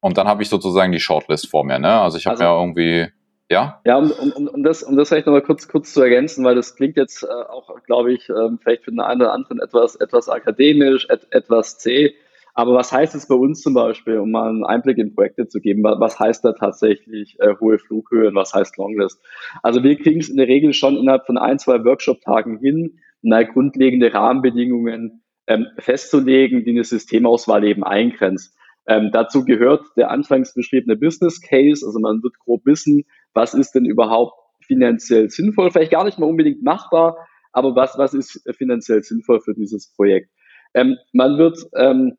[0.00, 1.78] Und dann habe ich sozusagen die Shortlist vor mir.
[1.78, 2.00] Ne?
[2.00, 3.08] Also ich habe also, ja irgendwie
[3.52, 3.80] ja?
[3.84, 6.74] Ja, um, um, um, das, um das vielleicht nochmal kurz, kurz zu ergänzen, weil das
[6.74, 10.28] klingt jetzt äh, auch, glaube ich, äh, vielleicht für den einen oder anderen etwas, etwas
[10.28, 12.14] akademisch, et, etwas zäh.
[12.54, 15.60] Aber was heißt es bei uns zum Beispiel, um mal einen Einblick in Projekte zu
[15.60, 15.82] geben?
[15.84, 19.22] Was heißt da tatsächlich äh, hohe Flughöhe und was heißt Longlist?
[19.62, 23.46] Also wir kriegen es in der Regel schon innerhalb von ein, zwei Workshop-Tagen hin, eine
[23.46, 28.56] grundlegende Rahmenbedingungen ähm, festzulegen, die eine Systemauswahl eben eingrenzt.
[28.86, 33.72] Ähm, dazu gehört der anfangs beschriebene Business Case, also man wird grob wissen, was ist
[33.72, 34.34] denn überhaupt
[34.66, 37.16] finanziell sinnvoll, vielleicht gar nicht mal unbedingt machbar,
[37.52, 40.30] aber was, was ist finanziell sinnvoll für dieses Projekt.
[40.74, 42.16] Ähm, man wird ähm,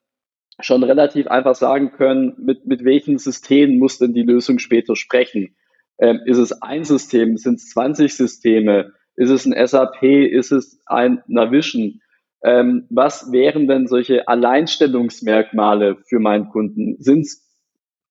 [0.59, 5.55] schon relativ einfach sagen können, mit, mit welchen Systemen muss denn die Lösung später sprechen.
[5.97, 7.37] Ähm, ist es ein System?
[7.37, 8.93] Sind es 20 Systeme?
[9.15, 10.03] Ist es ein SAP?
[10.03, 12.01] Ist es ein Navision?
[12.43, 16.97] Ähm, was wären denn solche Alleinstellungsmerkmale für meinen Kunden?
[16.99, 17.49] Sind es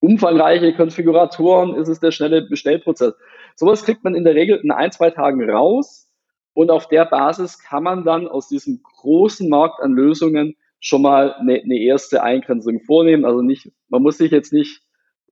[0.01, 1.75] umfangreiche Konfiguratoren?
[1.75, 3.14] Ist es der schnelle Bestellprozess?
[3.57, 6.09] Sowas kriegt man in der Regel in ein, zwei Tagen raus.
[6.55, 11.35] Und auf der Basis kann man dann aus diesem großen Markt an Lösungen schon mal
[11.35, 13.25] eine, eine erste Eingrenzung vornehmen.
[13.25, 14.83] Also nicht, man muss sich jetzt nicht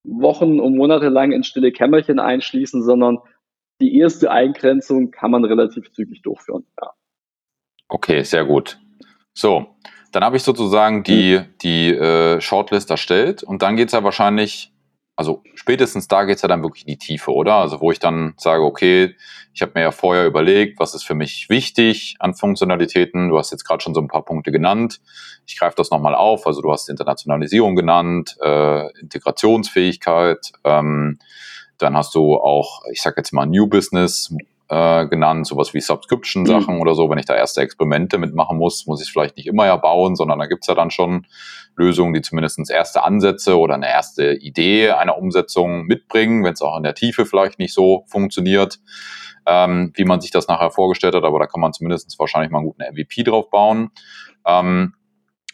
[0.02, 3.18] Wochen und Monate lang in stille Kämmerchen einschließen, sondern
[3.80, 6.66] die erste Eingrenzung kann man relativ zügig durchführen.
[6.80, 6.90] Ja.
[7.88, 8.78] Okay, sehr gut.
[9.34, 9.76] So,
[10.12, 11.54] dann habe ich sozusagen die, mhm.
[11.62, 14.72] die äh, Shortlist erstellt und dann geht es ja wahrscheinlich,
[15.16, 17.54] also spätestens da geht es ja dann wirklich in die Tiefe, oder?
[17.56, 19.14] Also wo ich dann sage, okay,
[19.52, 23.28] ich habe mir ja vorher überlegt, was ist für mich wichtig an Funktionalitäten.
[23.28, 25.00] Du hast jetzt gerade schon so ein paar Punkte genannt.
[25.46, 26.46] Ich greife das nochmal auf.
[26.46, 30.52] Also du hast Internationalisierung genannt, äh, Integrationsfähigkeit.
[30.64, 31.18] Ähm,
[31.78, 34.34] dann hast du auch, ich sage jetzt mal, New Business
[34.70, 36.80] äh, genannt, sowas wie Subscription-Sachen mhm.
[36.80, 37.10] oder so.
[37.10, 40.14] Wenn ich da erste Experimente mitmachen muss, muss ich es vielleicht nicht immer ja bauen,
[40.14, 41.26] sondern da gibt's ja dann schon
[41.76, 46.76] Lösungen, die zumindest erste Ansätze oder eine erste Idee einer Umsetzung mitbringen, wenn es auch
[46.76, 48.78] in der Tiefe vielleicht nicht so funktioniert,
[49.44, 52.58] ähm, wie man sich das nachher vorgestellt hat, aber da kann man zumindest wahrscheinlich mal
[52.58, 53.90] einen guten MVP drauf bauen.
[54.46, 54.94] Ähm,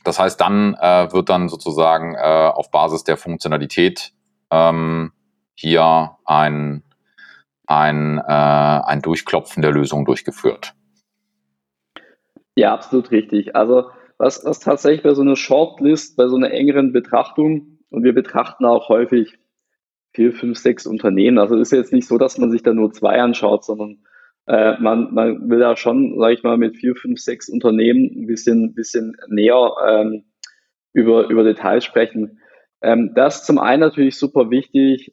[0.04, 4.12] das heißt, dann äh, wird dann sozusagen äh, auf Basis der Funktionalität
[4.50, 5.12] ähm,
[5.54, 6.82] hier ein
[7.66, 10.74] ein, äh, ein Durchklopfen der Lösung durchgeführt.
[12.56, 13.54] Ja, absolut richtig.
[13.54, 18.14] Also was, was tatsächlich bei so einer Shortlist, bei so einer engeren Betrachtung, und wir
[18.14, 19.38] betrachten auch häufig
[20.12, 21.38] vier, fünf, sechs Unternehmen.
[21.38, 23.98] Also ist jetzt nicht so, dass man sich da nur zwei anschaut, sondern
[24.46, 28.26] äh, man, man will da schon, sage ich mal, mit vier, fünf, sechs Unternehmen ein
[28.26, 30.24] bisschen, bisschen näher ähm,
[30.92, 32.40] über, über Details sprechen.
[32.80, 35.12] Ähm, das ist zum einen natürlich super wichtig,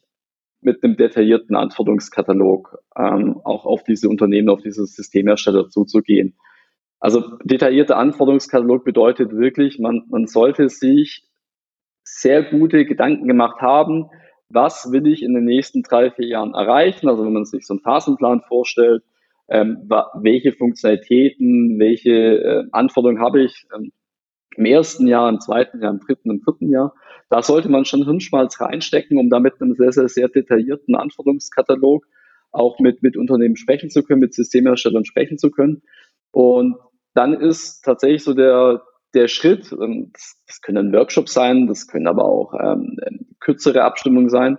[0.64, 6.36] mit einem detaillierten Anforderungskatalog ähm, auch auf diese Unternehmen, auf diese Systemhersteller zuzugehen.
[7.00, 11.24] Also detaillierter Anforderungskatalog bedeutet wirklich, man, man sollte sich
[12.02, 14.06] sehr gute Gedanken gemacht haben,
[14.48, 17.08] was will ich in den nächsten drei, vier Jahren erreichen.
[17.08, 19.02] Also wenn man sich so einen Phasenplan vorstellt,
[19.48, 23.92] ähm, welche Funktionalitäten, welche äh, Anforderungen habe ich ähm,
[24.56, 26.94] im ersten Jahr, im zweiten Jahr, im dritten, im vierten Jahr.
[27.30, 32.04] Da sollte man schon Hirnschmalz reinstecken, um damit einen sehr, sehr, sehr detaillierten Anforderungskatalog
[32.52, 35.82] auch mit, mit Unternehmen sprechen zu können, mit Systemherstellern sprechen zu können.
[36.30, 36.76] Und
[37.14, 38.82] dann ist tatsächlich so der,
[39.14, 42.96] der Schritt, ähm, das, das können Workshops sein, das können aber auch ähm,
[43.40, 44.58] kürzere Abstimmungen sein,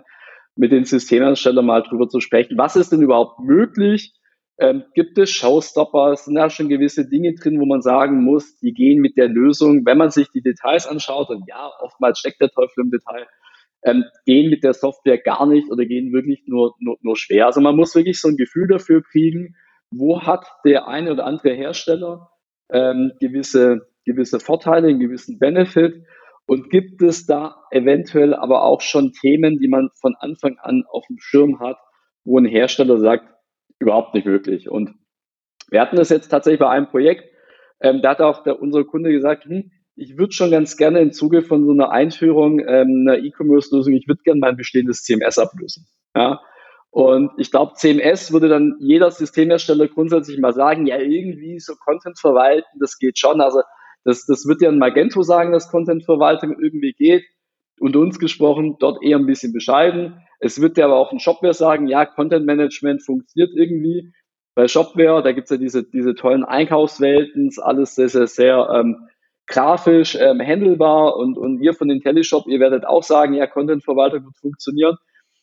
[0.56, 2.56] mit den Systemherstellern mal drüber zu sprechen.
[2.56, 4.14] Was ist denn überhaupt möglich?
[4.58, 6.16] Ähm, gibt es Showstopper?
[6.16, 9.84] Sind da schon gewisse Dinge drin, wo man sagen muss, die gehen mit der Lösung,
[9.84, 13.26] wenn man sich die Details anschaut, und ja, oftmals steckt der Teufel im Detail,
[13.84, 17.46] ähm, gehen mit der Software gar nicht oder gehen wirklich nur, nur, nur schwer.
[17.46, 19.56] Also man muss wirklich so ein Gefühl dafür kriegen,
[19.90, 22.30] wo hat der eine oder andere Hersteller
[22.70, 26.02] ähm, gewisse, gewisse Vorteile, einen gewissen Benefit
[26.46, 31.06] und gibt es da eventuell aber auch schon Themen, die man von Anfang an auf
[31.08, 31.76] dem Schirm hat,
[32.24, 33.35] wo ein Hersteller sagt,
[33.78, 34.68] überhaupt nicht möglich.
[34.68, 34.94] Und
[35.70, 37.24] wir hatten das jetzt tatsächlich bei einem Projekt,
[37.80, 41.12] ähm, da hat auch der, unser Kunde gesagt, hm, ich würde schon ganz gerne im
[41.12, 45.86] Zuge von so einer Einführung ähm, einer E-Commerce-Lösung, ich würde gerne mein bestehendes CMS ablösen.
[46.14, 46.40] Ja?
[46.90, 52.18] Und ich glaube, CMS würde dann jeder Systemhersteller grundsätzlich mal sagen, ja, irgendwie so Content
[52.18, 53.40] verwalten, das geht schon.
[53.40, 53.60] Also
[54.04, 57.24] das, das wird ja ein Magento sagen, dass Content-Verwaltung irgendwie geht.
[57.80, 60.25] Und uns gesprochen, dort eher ein bisschen bescheiden.
[60.40, 64.12] Es wird ja aber auch ein Shopware sagen, ja, Content-Management funktioniert irgendwie.
[64.54, 69.08] Bei Shopware, da gibt's ja diese, diese tollen Einkaufswelten, alles sehr, sehr, sehr ähm,
[69.46, 71.16] grafisch ähm, handelbar.
[71.16, 74.96] Und, und ihr von IntelliShop, ihr werdet auch sagen, ja, Content-Verwaltung wird funktionieren.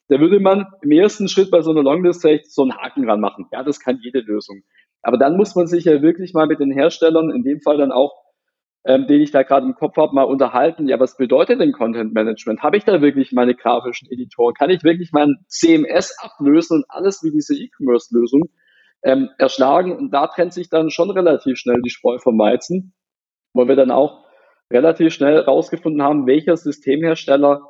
[0.09, 3.47] Da würde man im ersten Schritt bei so einer Longlist vielleicht so einen Haken ranmachen.
[3.51, 4.63] Ja, das kann jede Lösung.
[5.01, 7.91] Aber dann muss man sich ja wirklich mal mit den Herstellern, in dem Fall dann
[7.91, 8.13] auch
[8.85, 10.87] ähm, den ich da gerade im Kopf habe, mal unterhalten.
[10.87, 12.61] Ja, was bedeutet denn Content Management?
[12.63, 14.53] Habe ich da wirklich meine grafischen Editoren?
[14.53, 18.49] Kann ich wirklich mein CMS ablösen und alles wie diese E-Commerce-Lösung
[19.03, 19.95] ähm, erschlagen?
[19.95, 22.93] Und da trennt sich dann schon relativ schnell die Spreu vom Weizen,
[23.53, 24.25] wo wir dann auch
[24.71, 27.61] relativ schnell rausgefunden haben, welcher Systemhersteller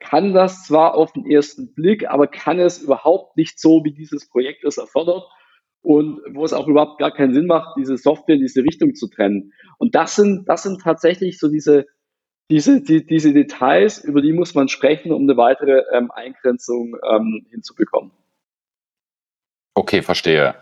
[0.00, 4.28] kann das zwar auf den ersten Blick, aber kann es überhaupt nicht so, wie dieses
[4.28, 5.22] Projekt es erfordert
[5.82, 9.08] und wo es auch überhaupt gar keinen Sinn macht, diese Software in diese Richtung zu
[9.08, 9.52] trennen.
[9.78, 11.86] Und das sind, das sind tatsächlich so diese,
[12.50, 17.46] diese, die, diese Details, über die muss man sprechen, um eine weitere ähm, Eingrenzung ähm,
[17.50, 18.12] hinzubekommen.
[19.74, 20.54] Okay, verstehe.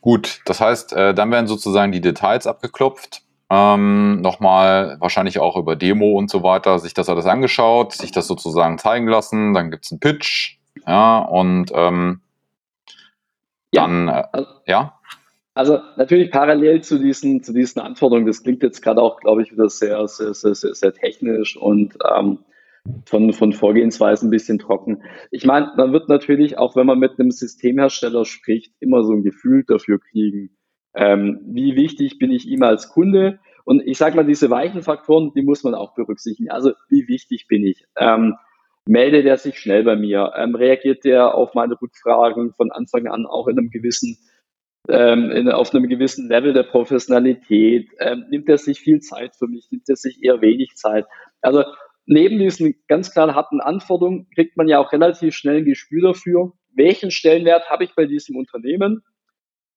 [0.00, 3.22] Gut, das heißt, äh, dann werden sozusagen die Details abgeklopft.
[3.50, 8.28] Ähm, nochmal wahrscheinlich auch über Demo und so weiter, sich das alles angeschaut, sich das
[8.28, 12.20] sozusagen zeigen lassen, dann gibt es einen Pitch, ja, und ähm,
[13.72, 13.82] ja.
[13.82, 15.00] Dann, äh, also, ja.
[15.54, 19.52] Also natürlich parallel zu diesen, zu diesen Anforderungen, das klingt jetzt gerade auch, glaube ich,
[19.52, 22.38] wieder sehr, sehr, sehr, sehr, sehr technisch und ähm,
[23.06, 25.02] von, von Vorgehensweisen ein bisschen trocken.
[25.30, 29.22] Ich meine, man wird natürlich, auch wenn man mit einem Systemhersteller spricht, immer so ein
[29.22, 30.56] Gefühl dafür kriegen,
[30.94, 33.38] ähm, wie wichtig bin ich ihm als Kunde.
[33.64, 36.50] Und ich sage mal, diese weichen Faktoren, die muss man auch berücksichtigen.
[36.50, 37.84] Also wie wichtig bin ich?
[37.96, 38.36] Ähm,
[38.90, 43.24] meldet er sich schnell bei mir, ähm, reagiert er auf meine Rückfragen von Anfang an
[43.24, 44.18] auch in einem gewissen,
[44.88, 49.46] ähm, in, auf einem gewissen Level der Professionalität, ähm, nimmt er sich viel Zeit für
[49.46, 51.06] mich, nimmt er sich eher wenig Zeit.
[51.40, 51.62] Also
[52.04, 56.52] neben diesen ganz klar harten Anforderungen kriegt man ja auch relativ schnell ein Gespür dafür,
[56.74, 59.04] welchen Stellenwert habe ich bei diesem Unternehmen,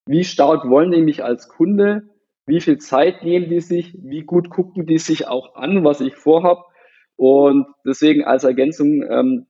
[0.08, 2.02] wie stark wollen die mich als Kunde,
[2.47, 6.15] wie viel Zeit nehmen die sich, wie gut gucken die sich auch an, was ich
[6.15, 6.63] vorhabe
[7.24, 9.46] und deswegen als Ergänzung ähm,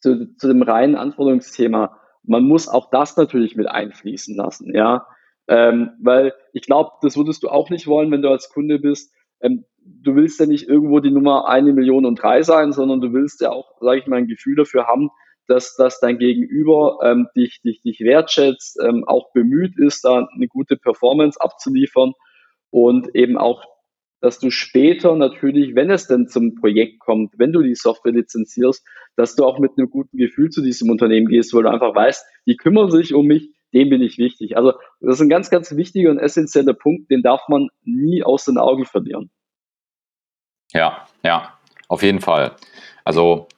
[0.00, 5.06] zu, zu dem reinen Anforderungsthema, man muss auch das natürlich mit einfließen lassen, ja.
[5.46, 9.12] Ähm, weil ich glaube, das würdest du auch nicht wollen, wenn du als Kunde bist.
[9.42, 13.12] Ähm, du willst ja nicht irgendwo die Nummer eine Million und drei sein, sondern du
[13.12, 15.10] willst ja auch, sage ich mal, ein Gefühl dafür haben,
[15.46, 20.48] dass, dass dein Gegenüber ähm, dich, dich, dich wertschätzt, ähm, auch bemüht ist, da eine
[20.48, 22.14] gute Performance abzuliefern
[22.70, 23.62] und eben auch
[24.24, 28.82] dass du später natürlich, wenn es denn zum Projekt kommt, wenn du die Software lizenzierst,
[29.16, 32.24] dass du auch mit einem guten Gefühl zu diesem Unternehmen gehst, weil du einfach weißt,
[32.46, 34.56] die kümmern sich um mich, dem bin ich wichtig.
[34.56, 38.46] Also das ist ein ganz, ganz wichtiger und essentieller Punkt, den darf man nie aus
[38.46, 39.30] den Augen verlieren.
[40.72, 41.58] Ja, ja,
[41.88, 42.56] auf jeden Fall.
[43.04, 43.48] Also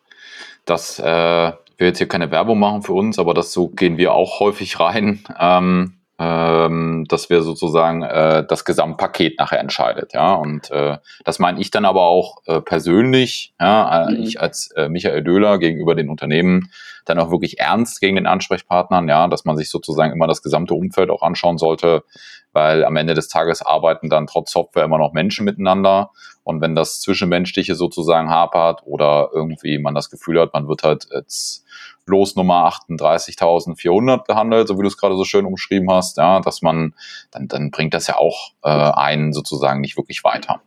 [0.64, 4.14] das äh, will jetzt hier keine Werbung machen für uns, aber das so gehen wir
[4.14, 5.22] auch häufig rein.
[5.38, 10.14] Ähm, ähm, dass wir sozusagen äh, das Gesamtpaket nachher entscheidet.
[10.14, 14.22] Ja, und äh, das meine ich dann aber auch äh, persönlich, ja, äh, mhm.
[14.22, 16.70] ich als äh, Michael Döhler gegenüber den Unternehmen
[17.04, 20.74] dann auch wirklich ernst gegen den Ansprechpartnern, ja, dass man sich sozusagen immer das gesamte
[20.74, 22.02] Umfeld auch anschauen sollte,
[22.52, 26.10] weil am Ende des Tages arbeiten dann trotz Software immer noch Menschen miteinander
[26.46, 31.08] und wenn das Zwischenmenschliche sozusagen hapert oder irgendwie man das Gefühl hat, man wird halt
[31.12, 31.64] jetzt
[32.06, 36.94] Losnummer 38.400 gehandelt, so wie du es gerade so schön umschrieben hast, ja, dass man,
[37.30, 40.60] dann, dann bringt das ja auch äh, einen sozusagen nicht wirklich weiter.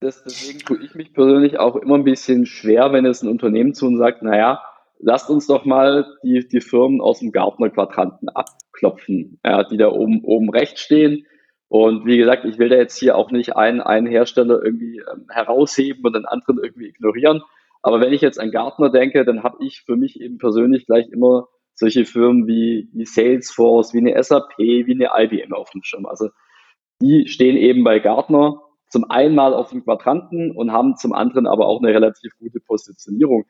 [0.00, 3.72] Das, deswegen tue ich mich persönlich auch immer ein bisschen schwer, wenn es ein Unternehmen
[3.72, 4.62] zu uns sagt, naja,
[4.98, 10.22] lasst uns doch mal die, die Firmen aus dem Gartner-Quadranten abklopfen, ja, die da oben,
[10.24, 11.26] oben rechts stehen.
[11.68, 15.26] Und wie gesagt, ich will da jetzt hier auch nicht einen, einen Hersteller irgendwie ähm,
[15.30, 17.42] herausheben und den anderen irgendwie ignorieren.
[17.86, 21.08] Aber wenn ich jetzt an Gartner denke, dann habe ich für mich eben persönlich gleich
[21.08, 21.46] immer
[21.76, 26.04] solche Firmen wie, wie Salesforce, wie eine SAP, wie eine IBM auf dem Schirm.
[26.04, 26.30] Also
[27.00, 31.46] die stehen eben bei Gartner zum einen mal auf dem Quadranten und haben zum anderen
[31.46, 33.44] aber auch eine relativ gute Positionierung.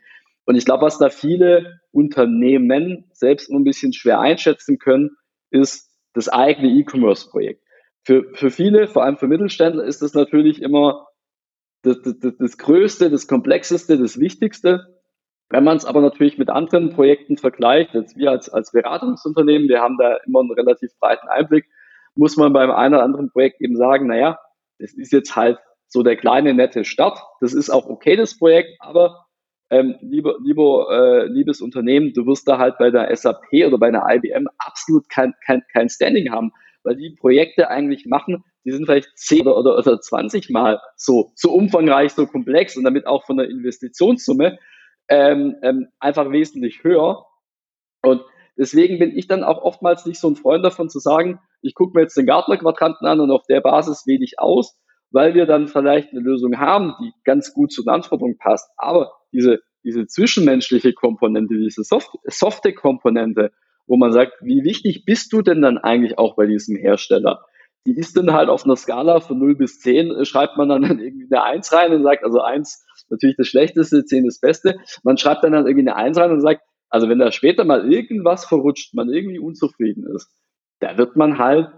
[0.45, 5.13] Und ich glaube, was da viele Unternehmen selbst nur ein bisschen schwer einschätzen können,
[5.51, 7.65] ist das eigene E-Commerce-Projekt.
[8.05, 11.07] Für, für viele, vor allem für Mittelständler, ist das natürlich immer
[11.87, 15.01] das, das, das Größte, das Komplexeste, das Wichtigste.
[15.49, 19.81] Wenn man es aber natürlich mit anderen Projekten vergleicht, jetzt wir als, als Beratungsunternehmen, wir
[19.81, 21.67] haben da immer einen relativ breiten Einblick,
[22.17, 24.39] muss man beim einen oder anderen Projekt eben sagen, naja,
[24.79, 27.21] das ist jetzt halt so der kleine nette Start.
[27.41, 29.27] Das ist auch okay, das Projekt, aber
[29.71, 33.89] ähm, lieber, lieber, äh, liebes Unternehmen, du wirst da halt bei der SAP oder bei
[33.89, 38.85] einer IBM absolut kein, kein, kein Standing haben, weil die Projekte eigentlich machen, die sind
[38.85, 43.25] vielleicht 10 oder, oder, oder 20 Mal so, so umfangreich, so komplex und damit auch
[43.25, 44.59] von der Investitionssumme
[45.09, 47.27] ähm, ähm, einfach wesentlich höher.
[48.03, 48.23] Und
[48.59, 51.93] deswegen bin ich dann auch oftmals nicht so ein Freund davon zu sagen, ich gucke
[51.95, 54.77] mir jetzt den Gartner-Quadranten an und auf der Basis wähle ich aus,
[55.13, 58.69] weil wir dann vielleicht eine Lösung haben, die ganz gut zu den Anforderungen passt.
[58.77, 63.53] Aber diese, diese zwischenmenschliche Komponente, diese Soft softe Komponente,
[63.87, 67.45] wo man sagt, wie wichtig bist du denn dann eigentlich auch bei diesem Hersteller?
[67.87, 70.83] Die ist dann halt auf einer Skala von 0 bis 10, äh, schreibt man dann
[71.01, 74.79] irgendwie eine 1 rein und sagt, also 1 natürlich das Schlechteste, 10 das Beste.
[75.03, 77.91] Man schreibt dann, dann irgendwie eine 1 rein und sagt, also wenn da später mal
[77.93, 80.31] irgendwas verrutscht, man irgendwie unzufrieden ist,
[80.81, 81.69] da wird man halt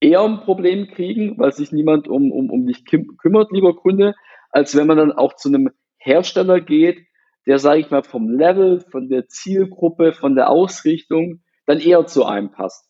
[0.00, 4.14] eher ein Problem kriegen, weil sich niemand um, um, um dich kümmert, lieber Kunde,
[4.50, 7.06] als wenn man dann auch zu einem Hersteller geht,
[7.46, 12.24] der, sage ich mal, vom Level, von der Zielgruppe, von der Ausrichtung dann eher zu
[12.24, 12.88] einem passt.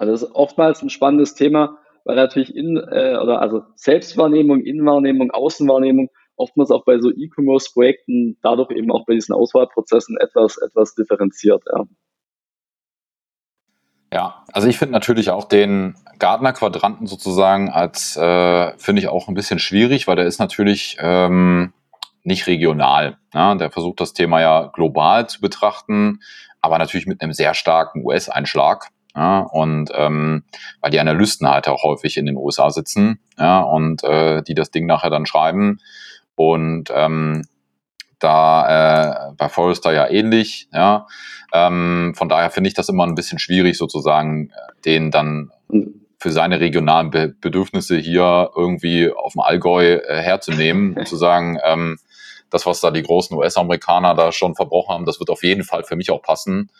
[0.00, 5.30] Also das ist oftmals ein spannendes Thema, weil natürlich in äh, oder also Selbstwahrnehmung, Innenwahrnehmung,
[5.30, 11.62] Außenwahrnehmung oftmals auch bei so E-Commerce-Projekten dadurch eben auch bei diesen Auswahlprozessen etwas etwas differenziert.
[11.70, 11.84] Ja.
[14.12, 19.34] Ja, also ich finde natürlich auch den Gardner-Quadranten sozusagen als, äh, finde ich auch ein
[19.34, 21.74] bisschen schwierig, weil der ist natürlich ähm,
[22.24, 23.18] nicht regional.
[23.34, 23.54] Ja?
[23.54, 26.20] Der versucht das Thema ja global zu betrachten,
[26.60, 28.88] aber natürlich mit einem sehr starken US-Einschlag.
[29.14, 30.44] Ja, und ähm,
[30.80, 34.70] weil die Analysten halt auch häufig in den USA sitzen, ja, und äh, die das
[34.70, 35.80] Ding nachher dann schreiben.
[36.36, 37.42] Und ähm,
[38.20, 41.06] da äh, bei Forrester ja ähnlich, ja.
[41.52, 45.50] Ähm, von daher finde ich das immer ein bisschen schwierig, sozusagen, äh, den dann
[46.18, 51.58] für seine regionalen Be Bedürfnisse hier irgendwie auf dem Allgäu äh, herzunehmen und zu sagen,
[51.64, 51.98] ähm,
[52.50, 55.84] das, was da die großen US-Amerikaner da schon verbrochen haben, das wird auf jeden Fall
[55.84, 56.70] für mich auch passen.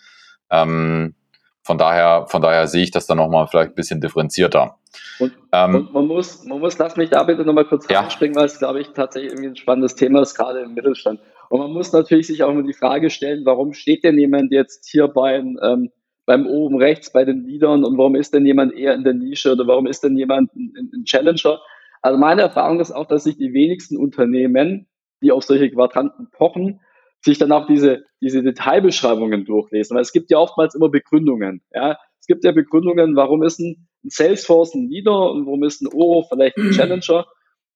[0.51, 1.15] Ähm,
[1.63, 4.77] von daher, von daher sehe ich das dann nochmal vielleicht ein bisschen differenzierter.
[5.19, 8.01] Und, ähm, und, man muss, man muss, lass mich da bitte nochmal kurz ja.
[8.01, 11.21] reinspringen, weil es, glaube ich, tatsächlich irgendwie ein spannendes Thema ist, gerade im Mittelstand.
[11.51, 14.89] Und man muss natürlich sich auch immer die Frage stellen, warum steht denn jemand jetzt
[14.89, 15.91] hier beim, ähm,
[16.25, 19.53] beim oben rechts bei den Leadern und warum ist denn jemand eher in der Nische
[19.53, 21.61] oder warum ist denn jemand ein, ein Challenger?
[22.03, 24.87] Also meine Erfahrung ist auch, dass sich die wenigsten Unternehmen,
[25.23, 26.81] die auf solche Quadranten pochen,
[27.23, 29.95] sich dann auch diese, diese Detailbeschreibungen durchlesen.
[29.95, 31.63] Weil es gibt ja oftmals immer Begründungen.
[31.73, 31.99] Ja?
[32.21, 36.25] Es gibt ja Begründungen, warum ist ein, Salesforce ein Leader und warum ist ein Oro
[36.29, 37.27] vielleicht ein Challenger.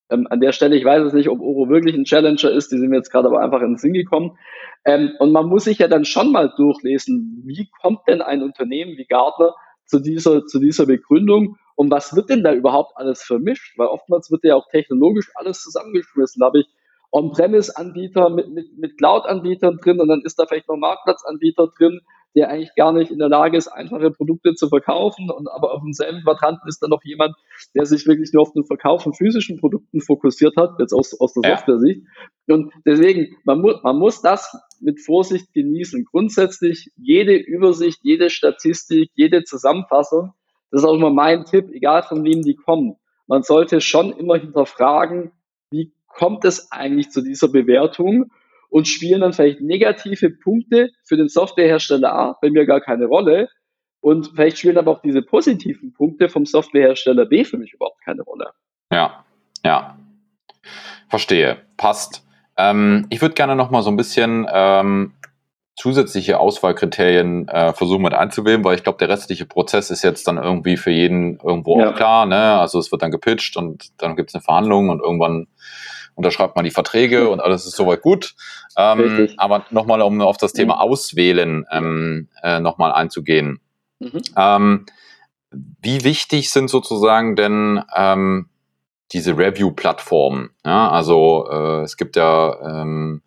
[0.09, 2.77] Ähm, an der Stelle, ich weiß es nicht, ob Oro wirklich ein Challenger ist, die
[2.77, 4.37] sind mir jetzt gerade aber einfach in den Sinn gekommen.
[4.85, 8.97] Ähm, und man muss sich ja dann schon mal durchlesen, wie kommt denn ein Unternehmen
[8.97, 9.55] wie Gartner
[9.85, 13.77] zu dieser, zu dieser Begründung und was wird denn da überhaupt alles vermischt?
[13.77, 16.39] Weil oftmals wird ja auch technologisch alles zusammengeschmissen.
[16.39, 16.67] Da habe ich
[17.11, 22.01] On-Premise-Anbieter mit, mit, mit Cloud-Anbietern drin und dann ist da vielleicht noch Marktplatzanbieter drin,
[22.35, 25.31] der eigentlich gar nicht in der Lage ist, einfache Produkte zu verkaufen.
[25.31, 27.35] Und aber auf demselben Quadranten ist dann noch jemand,
[27.73, 31.33] der sich wirklich nur auf den Verkauf von physischen Produkten fokussiert hat, jetzt aus, aus
[31.33, 31.57] der ja.
[31.57, 32.01] Software-Sicht.
[32.47, 36.05] Und deswegen, man muss, man muss das mit Vorsicht genießen.
[36.11, 40.33] Grundsätzlich jede Übersicht, jede Statistik, jede Zusammenfassung,
[40.71, 42.97] das ist auch immer mein Tipp, egal von wem die kommen.
[43.27, 45.31] Man sollte schon immer hinterfragen,
[46.15, 48.31] kommt es eigentlich zu dieser Bewertung
[48.69, 53.49] und spielen dann vielleicht negative Punkte für den Softwarehersteller A bei mir gar keine Rolle
[53.99, 58.21] und vielleicht spielen aber auch diese positiven Punkte vom Softwarehersteller B für mich überhaupt keine
[58.21, 58.51] Rolle.
[58.91, 59.25] Ja,
[59.63, 59.97] ja.
[61.09, 61.57] Verstehe.
[61.77, 62.25] Passt.
[62.57, 65.13] Ähm, ich würde gerne noch mal so ein bisschen ähm,
[65.75, 70.37] zusätzliche Auswahlkriterien äh, versuchen mit einzuwählen, weil ich glaube, der restliche Prozess ist jetzt dann
[70.37, 71.89] irgendwie für jeden irgendwo ja.
[71.89, 72.25] auch klar.
[72.25, 72.59] Ne?
[72.59, 75.47] Also es wird dann gepitcht und dann gibt es eine Verhandlung und irgendwann
[76.15, 78.35] unterschreibt man die Verträge und alles ist soweit gut.
[78.77, 83.59] Ähm, aber nochmal, um auf das Thema Auswählen ähm, äh, nochmal einzugehen.
[83.99, 84.21] Mhm.
[84.35, 84.85] Ähm,
[85.51, 88.49] wie wichtig sind sozusagen denn ähm,
[89.11, 90.49] diese Review-Plattformen?
[90.65, 93.21] Ja, also äh, es gibt ja ähm,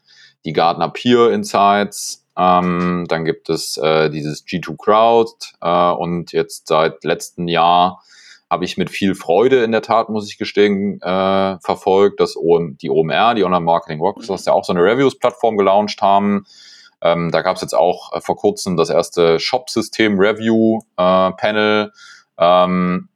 [0.45, 6.68] die Gartner Peer Insights, ähm, dann gibt es äh, dieses G2 Crowd äh, und jetzt
[6.68, 8.03] seit letztem Jahr
[8.51, 12.90] habe ich mit viel Freude in der Tat, muss ich gestehen, äh, verfolgt, dass die
[12.90, 16.46] OMR, die Online Marketing Rockstars, ja auch so eine Reviews-Plattform gelauncht haben.
[17.01, 21.92] Ähm, da gab es jetzt auch äh, vor kurzem das erste Shop-System Review-Panel.
[22.38, 23.09] Äh, ähm,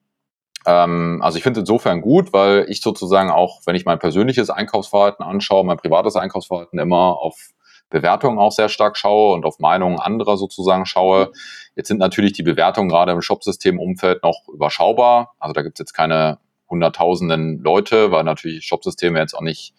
[0.67, 5.25] ähm, also ich finde insofern gut, weil ich sozusagen auch, wenn ich mein persönliches Einkaufsverhalten
[5.25, 7.51] anschaue, mein privates Einkaufsverhalten immer auf
[7.93, 11.31] Bewertungen auch sehr stark schaue und auf Meinungen anderer sozusagen schaue.
[11.77, 15.35] Jetzt sind natürlich die Bewertungen gerade im Shopsystem-Umfeld noch überschaubar.
[15.39, 16.39] Also da gibt es jetzt keine
[16.69, 19.75] hunderttausenden Leute, weil natürlich Shopsysteme jetzt auch nicht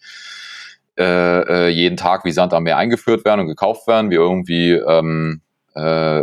[0.96, 4.72] äh, äh, jeden Tag wie Sand am Meer eingeführt werden und gekauft werden, wie irgendwie
[4.72, 5.42] ähm,
[5.74, 6.22] äh,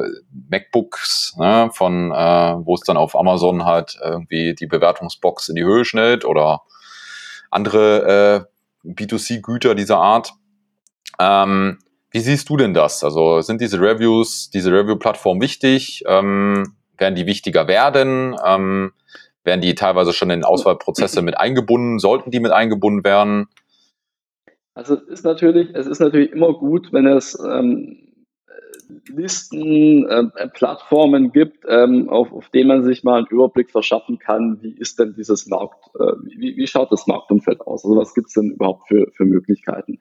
[0.50, 5.66] MacBooks, ne, von äh, wo es dann auf Amazon halt irgendwie die Bewertungsbox in die
[5.66, 6.62] Höhe schnellt oder
[7.50, 8.48] andere
[8.86, 10.34] äh, B2C-Güter dieser Art.
[11.22, 11.78] Ähm,
[12.10, 13.04] wie siehst du denn das?
[13.04, 16.04] Also sind diese Reviews, diese Review-Plattform wichtig?
[16.08, 18.36] Ähm, werden die wichtiger werden?
[18.44, 18.92] Ähm,
[19.44, 22.00] werden die teilweise schon in Auswahlprozesse mit eingebunden?
[22.00, 23.48] Sollten die mit eingebunden werden?
[24.74, 28.08] Also es ist natürlich, es ist natürlich immer gut, wenn es ähm,
[29.08, 34.60] Listen, äh, Plattformen gibt, ähm, auf, auf denen man sich mal einen Überblick verschaffen kann,
[34.62, 37.86] wie ist denn dieses Markt, äh, wie, wie schaut das Marktumfeld aus?
[37.86, 40.00] Also was gibt es denn überhaupt für, für Möglichkeiten?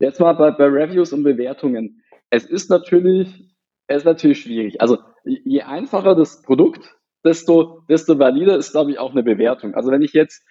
[0.00, 2.02] Jetzt mal bei, bei Reviews und Bewertungen.
[2.30, 3.54] Es ist natürlich,
[3.86, 4.80] es ist natürlich schwierig.
[4.80, 9.74] Also je einfacher das Produkt, desto, desto valider ist, glaube ich, auch eine Bewertung.
[9.74, 10.42] Also wenn ich jetzt,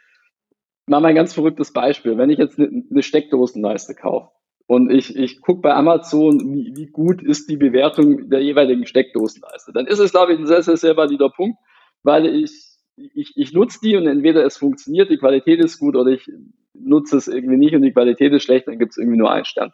[0.89, 4.31] mal ein ganz verrücktes Beispiel, wenn ich jetzt eine, Steckdosenleiste kaufe
[4.67, 9.71] und ich, ich gucke bei Amazon, wie, wie gut ist die Bewertung der jeweiligen Steckdosenleiste,
[9.71, 11.57] dann ist es, glaube ich, ein sehr, sehr, sehr valider Punkt,
[12.03, 12.51] weil ich,
[12.95, 16.29] ich, ich nutze die und entweder es funktioniert, die Qualität ist gut oder ich
[16.73, 19.45] nutze es irgendwie nicht und die Qualität ist schlecht, dann gibt es irgendwie nur einen
[19.45, 19.71] Stern.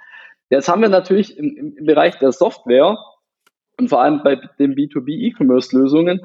[0.49, 2.97] Jetzt haben wir natürlich im, im Bereich der Software
[3.77, 6.21] und vor allem bei den B2B-E-Commerce-Lösungen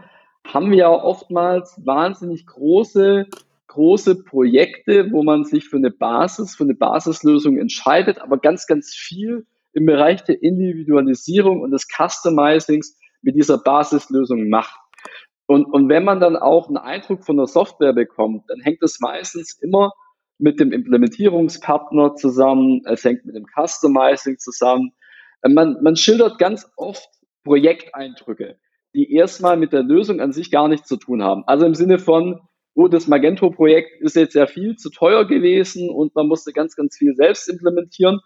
[0.47, 3.27] haben wir ja oftmals wahnsinnig große,
[3.66, 8.95] große Projekte, wo man sich für eine Basis, für eine Basislösung entscheidet, aber ganz, ganz
[8.95, 14.79] viel im Bereich der Individualisierung und des Customizings mit dieser Basislösung macht.
[15.47, 19.01] Und, und wenn man dann auch einen Eindruck von der Software bekommt, dann hängt es
[19.01, 19.93] meistens immer
[20.41, 24.93] mit dem Implementierungspartner zusammen, es hängt mit dem Customizing zusammen.
[25.43, 27.09] Äh, man, man schildert ganz oft
[27.45, 28.59] Projekteindrücke,
[28.95, 31.45] die erstmal mit der Lösung an sich gar nichts zu tun haben.
[31.47, 32.41] Also im Sinne von,
[32.74, 36.97] oh, das Magento-Projekt ist jetzt sehr viel zu teuer gewesen und man musste ganz, ganz
[36.97, 38.20] viel selbst implementieren.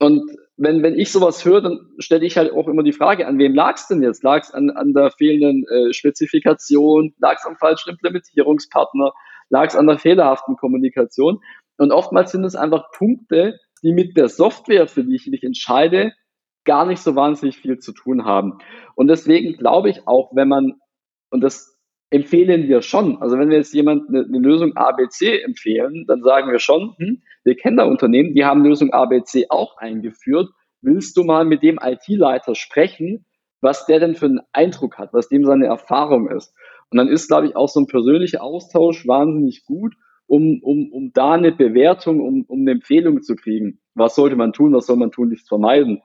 [0.00, 3.38] Und wenn, wenn ich sowas höre, dann stelle ich halt auch immer die Frage, an
[3.38, 4.22] wem lag es denn jetzt?
[4.22, 7.14] Lag es an, an der fehlenden äh, Spezifikation?
[7.18, 9.12] Lag es am falschen Implementierungspartner?
[9.50, 11.40] lag es an der fehlerhaften Kommunikation.
[11.78, 16.12] Und oftmals sind es einfach Punkte, die mit der Software, für die ich mich entscheide,
[16.64, 18.58] gar nicht so wahnsinnig viel zu tun haben.
[18.94, 20.74] Und deswegen glaube ich auch, wenn man,
[21.30, 21.78] und das
[22.10, 26.50] empfehlen wir schon, also wenn wir jetzt jemand eine, eine Lösung ABC empfehlen, dann sagen
[26.50, 30.50] wir schon, hm, wir kennen da Unternehmen, die haben Lösung ABC auch eingeführt.
[30.80, 33.24] Willst du mal mit dem IT-Leiter sprechen,
[33.60, 36.54] was der denn für einen Eindruck hat, was dem seine Erfahrung ist?
[36.90, 39.94] Und dann ist, glaube ich, auch so ein persönlicher Austausch wahnsinnig gut,
[40.28, 43.80] um, um, um da eine Bewertung, um, um eine Empfehlung zu kriegen.
[43.94, 46.02] Was sollte man tun, was soll man tun, nichts vermeiden.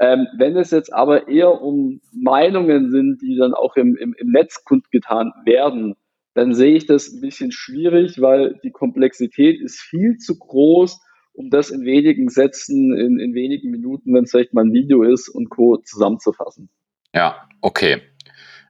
[0.00, 4.30] Ähm, wenn es jetzt aber eher um Meinungen sind, die dann auch im, im, im
[4.30, 5.94] Netz kundgetan werden,
[6.34, 11.00] dann sehe ich das ein bisschen schwierig, weil die Komplexität ist viel zu groß,
[11.32, 15.02] um das in wenigen Sätzen, in, in wenigen Minuten, wenn es vielleicht mal ein Video
[15.02, 15.76] ist und Co.
[15.76, 16.70] zusammenzufassen.
[17.14, 18.00] Ja, okay.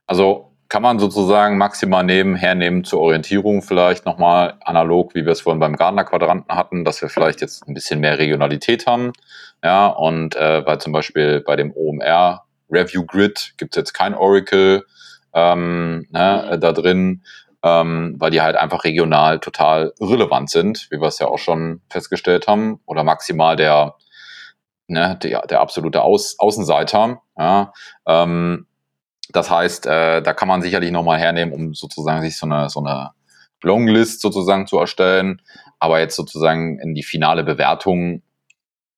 [0.05, 5.59] Also kann man sozusagen maximal nehmen zur Orientierung vielleicht nochmal analog, wie wir es vorhin
[5.59, 9.11] beim Gardner-Quadranten hatten, dass wir vielleicht jetzt ein bisschen mehr Regionalität haben.
[9.61, 14.15] Ja, und äh, weil zum Beispiel bei dem OMR Review Grid gibt es jetzt kein
[14.15, 14.85] Oracle
[15.33, 17.23] ähm, ne, da drin,
[17.63, 21.81] ähm, weil die halt einfach regional total relevant sind, wie wir es ja auch schon
[21.89, 23.95] festgestellt haben, oder maximal der,
[24.87, 27.21] ne, der, der absolute Aus, Außenseiter.
[27.37, 27.73] Ja,
[28.07, 28.67] ähm,
[29.31, 32.79] das heißt, äh, da kann man sicherlich nochmal hernehmen, um sozusagen sich so eine, so
[32.79, 33.11] eine
[33.61, 35.41] Longlist sozusagen zu erstellen.
[35.79, 38.21] Aber jetzt sozusagen in die finale Bewertung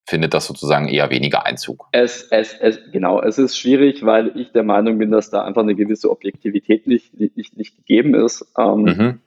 [0.06, 1.88] findet das sozusagen eher weniger Einzug.
[1.92, 5.62] Es, es, es, genau, es ist schwierig, weil ich der Meinung bin, dass da einfach
[5.62, 8.46] eine gewisse Objektivität nicht, nicht, nicht gegeben ist.
[8.58, 9.20] Ähm, mhm.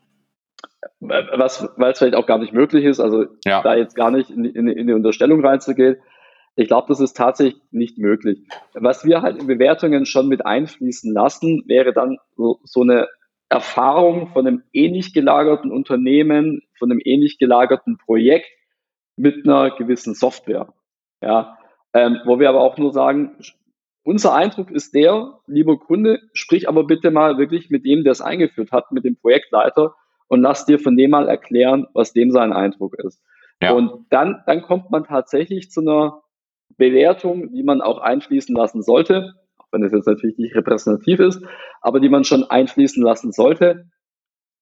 [1.00, 3.62] was, weil es vielleicht auch gar nicht möglich ist, also ja.
[3.62, 5.96] da jetzt gar nicht in, in, in die Unterstellung reinzugehen.
[6.56, 8.48] Ich glaube, das ist tatsächlich nicht möglich.
[8.72, 13.08] Was wir halt in Bewertungen schon mit einfließen lassen, wäre dann so, so eine
[13.48, 18.48] Erfahrung von einem ähnlich gelagerten Unternehmen, von einem ähnlich gelagerten Projekt
[19.16, 20.72] mit einer gewissen Software.
[21.22, 21.58] Ja,
[21.92, 23.36] ähm, wo wir aber auch nur sagen,
[24.02, 28.20] unser Eindruck ist der, lieber Kunde, sprich aber bitte mal wirklich mit dem, der es
[28.20, 29.94] eingeführt hat, mit dem Projektleiter
[30.28, 33.22] und lass dir von dem mal erklären, was dem sein Eindruck ist.
[33.60, 33.72] Ja.
[33.72, 36.22] Und dann, dann kommt man tatsächlich zu einer
[36.76, 41.42] Bewertung, die man auch einfließen lassen sollte, auch wenn es jetzt natürlich nicht repräsentativ ist,
[41.80, 43.86] aber die man schon einfließen lassen sollte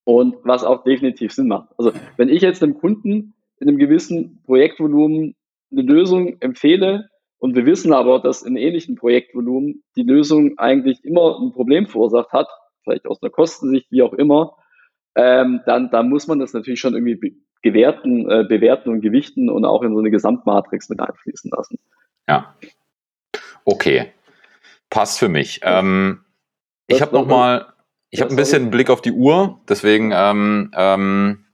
[0.04, 1.68] und was auch definitiv Sinn macht.
[1.78, 5.34] Also wenn ich jetzt einem Kunden in einem gewissen Projektvolumen
[5.72, 7.08] eine Lösung empfehle
[7.38, 12.32] und wir wissen aber, dass in ähnlichen Projektvolumen die Lösung eigentlich immer ein Problem verursacht
[12.32, 12.48] hat,
[12.82, 14.56] vielleicht aus einer Kostensicht, wie auch immer,
[15.16, 19.64] ähm, dann, dann muss man das natürlich schon irgendwie gewerten, äh, bewerten und gewichten und
[19.64, 21.78] auch in so eine Gesamtmatrix mit einfließen lassen.
[22.28, 22.54] Ja.
[23.64, 24.12] Okay.
[24.90, 25.60] Passt für mich.
[25.64, 26.20] Ähm,
[26.86, 27.72] ich habe noch mal,
[28.10, 31.46] ich habe ein bisschen einen Blick auf die Uhr, deswegen ähm, ähm,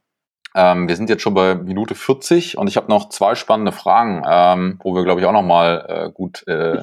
[0.56, 4.24] ähm, wir sind jetzt schon bei Minute 40 und ich habe noch zwei spannende Fragen,
[4.28, 6.82] ähm, wo wir, glaube ich, auch noch mal äh, gut äh,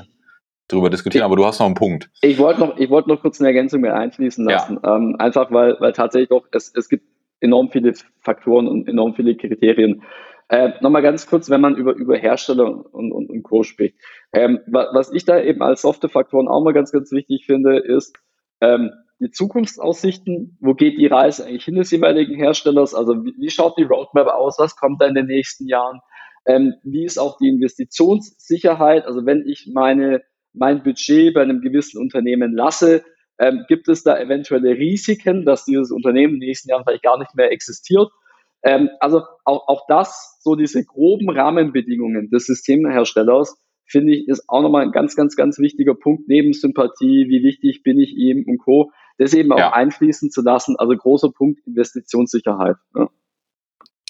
[0.69, 2.09] drüber diskutieren, aber du hast noch einen Punkt.
[2.21, 4.79] Ich wollte noch, ich wollte noch kurz eine Ergänzung mit einfließen lassen.
[4.81, 4.95] Ja.
[4.95, 7.03] Ähm, einfach weil, weil tatsächlich doch, es, es gibt
[7.39, 10.03] enorm viele Faktoren und enorm viele Kriterien.
[10.49, 13.63] Äh, Nochmal ganz kurz, wenn man über, über Hersteller und, und, und Co.
[13.63, 13.95] spricht.
[14.33, 18.17] Ähm, was ich da eben als softe Faktoren auch mal ganz, ganz wichtig finde, ist
[18.61, 20.57] ähm, die Zukunftsaussichten.
[20.61, 22.93] Wo geht die Reise eigentlich hin des jeweiligen Herstellers?
[22.93, 24.57] Also wie, wie schaut die Roadmap aus?
[24.59, 25.99] Was kommt da in den nächsten Jahren?
[26.45, 29.05] Ähm, wie ist auch die Investitionssicherheit?
[29.05, 30.21] Also wenn ich meine,
[30.53, 33.03] mein Budget bei einem gewissen Unternehmen lasse,
[33.39, 37.17] ähm, gibt es da eventuelle Risiken, dass dieses Unternehmen in den nächsten Jahren vielleicht gar
[37.19, 38.09] nicht mehr existiert?
[38.63, 44.61] Ähm, also auch, auch das, so diese groben Rahmenbedingungen des Systemherstellers, finde ich, ist auch
[44.61, 48.57] nochmal ein ganz, ganz, ganz wichtiger Punkt neben Sympathie, wie wichtig bin ich ihm und
[48.57, 48.91] Co.
[49.17, 49.73] Das eben auch ja.
[49.73, 50.75] einfließen zu lassen.
[50.77, 52.75] Also großer Punkt Investitionssicherheit.
[52.95, 53.09] Ja.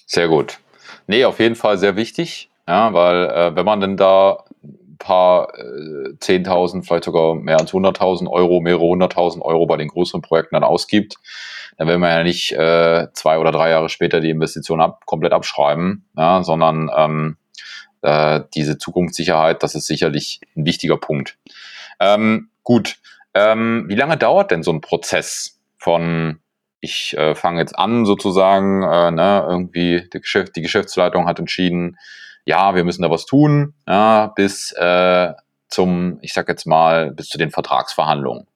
[0.06, 0.60] Sehr gut.
[1.06, 4.46] Nee, auf jeden Fall sehr wichtig, ja, weil äh, wenn man denn da
[4.98, 10.22] paar äh, 10.000, vielleicht sogar mehr als 100.000 Euro, mehrere hunderttausend Euro bei den größeren
[10.22, 11.16] Projekten dann ausgibt,
[11.78, 15.34] dann will man ja nicht äh, zwei oder drei Jahre später die Investition ab, komplett
[15.34, 17.38] abschreiben, ja, sondern ähm,
[18.02, 21.38] äh, diese Zukunftssicherheit, das ist sicherlich ein wichtiger Punkt.
[22.00, 22.98] Ähm, gut,
[23.34, 26.40] ähm, wie lange dauert denn so ein Prozess von
[26.80, 31.98] ich äh, fange jetzt an sozusagen, äh, ne, irgendwie die, Geschäft, die Geschäftsleitung hat entschieden,
[32.48, 35.34] ja, wir müssen da was tun, ja, bis äh,
[35.68, 38.48] zum, ich sag jetzt mal, bis zu den Vertragsverhandlungen.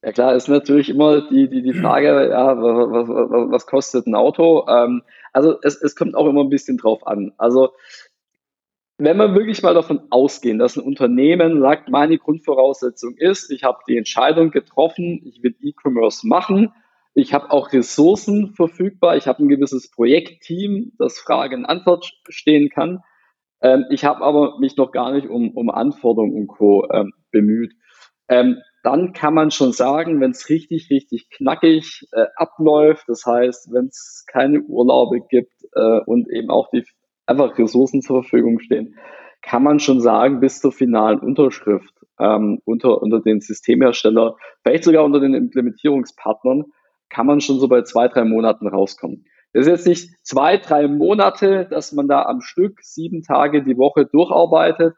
[0.00, 4.14] Ja klar, ist natürlich immer die, die, die Frage, ja, was, was, was kostet ein
[4.14, 4.64] Auto?
[4.68, 5.02] Ähm,
[5.32, 7.32] also es, es kommt auch immer ein bisschen drauf an.
[7.36, 7.72] Also
[8.96, 13.78] wenn wir wirklich mal davon ausgehen, dass ein Unternehmen sagt, meine Grundvoraussetzung ist, ich habe
[13.88, 16.72] die Entscheidung getroffen, ich will E-Commerce machen,
[17.14, 19.16] ich habe auch Ressourcen verfügbar.
[19.16, 23.00] Ich habe ein gewisses Projektteam, das Frage und Antwort stehen kann.
[23.62, 26.86] Ähm, ich habe aber mich noch gar nicht um, um Anforderungen und Co.
[26.92, 27.72] Ähm, bemüht.
[28.28, 33.72] Ähm, dann kann man schon sagen, wenn es richtig, richtig knackig äh, abläuft, das heißt,
[33.72, 36.84] wenn es keine Urlaube gibt äh, und eben auch die
[37.26, 38.96] einfach Ressourcen zur Verfügung stehen,
[39.40, 45.04] kann man schon sagen, bis zur finalen Unterschrift ähm, unter, unter den Systemhersteller, vielleicht sogar
[45.04, 46.64] unter den Implementierungspartnern,
[47.14, 49.24] kann man schon so bei zwei, drei Monaten rauskommen.
[49.52, 53.78] Das ist jetzt nicht zwei, drei Monate, dass man da am Stück sieben Tage die
[53.78, 54.94] Woche durcharbeitet,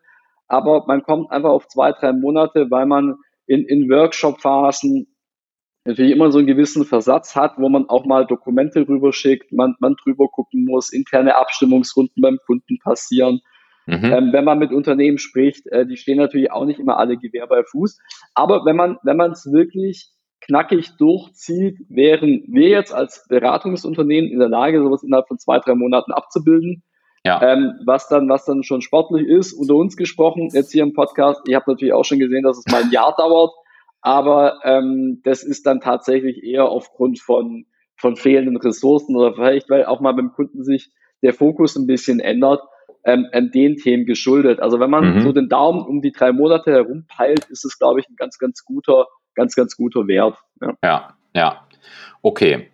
[0.49, 5.15] aber man kommt einfach auf zwei, drei Monate, weil man in, in Workshop-Phasen
[5.85, 9.95] natürlich immer so einen gewissen Versatz hat, wo man auch mal Dokumente rüberschickt, man, man
[10.03, 13.41] drüber gucken muss, interne Abstimmungsrunden beim Kunden passieren.
[13.87, 14.05] Mhm.
[14.05, 17.47] Ähm, wenn man mit Unternehmen spricht, äh, die stehen natürlich auch nicht immer alle Gewehr
[17.47, 18.01] bei Fuß.
[18.35, 20.16] Aber wenn man, wenn man es wirklich
[20.47, 25.75] knackig durchzieht, wären wir jetzt als Beratungsunternehmen in der Lage, sowas innerhalb von zwei, drei
[25.75, 26.83] Monaten abzubilden.
[27.25, 27.43] Ja.
[27.43, 31.41] Ähm, was dann, was dann schon sportlich ist, unter uns gesprochen, jetzt hier im Podcast,
[31.49, 33.53] ich habe natürlich auch schon gesehen, dass es mal ein Jahr dauert,
[34.01, 37.67] aber ähm, das ist dann tatsächlich eher aufgrund von,
[37.97, 40.93] von fehlenden Ressourcen oder vielleicht, weil auch mal beim Kunden sich
[41.23, 42.61] der Fokus ein bisschen ändert,
[43.05, 44.61] ähm, an den Themen geschuldet.
[44.61, 45.21] Also wenn man mhm.
[45.23, 48.39] so den Daumen um die drei Monate herum peilt, ist es, glaube ich, ein ganz,
[48.39, 50.37] ganz guter ganz, ganz guter Wert.
[50.61, 51.15] Ja, ja.
[51.35, 51.67] ja.
[52.23, 52.69] Okay.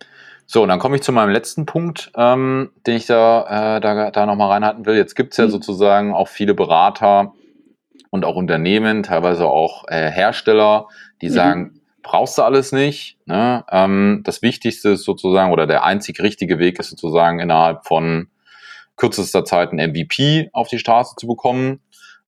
[0.45, 4.25] So, dann komme ich zu meinem letzten Punkt, ähm, den ich da, äh, da, da
[4.25, 4.95] nochmal reinhalten will.
[4.95, 5.51] Jetzt gibt es ja mhm.
[5.51, 7.33] sozusagen auch viele Berater
[8.09, 10.87] und auch Unternehmen, teilweise auch äh, Hersteller,
[11.21, 11.33] die mhm.
[11.33, 13.17] sagen, brauchst du alles nicht.
[13.25, 13.63] Ne?
[13.71, 18.27] Ähm, das Wichtigste ist sozusagen, oder der einzig richtige Weg ist sozusagen innerhalb von
[18.97, 21.79] kürzester Zeit ein MVP auf die Straße zu bekommen.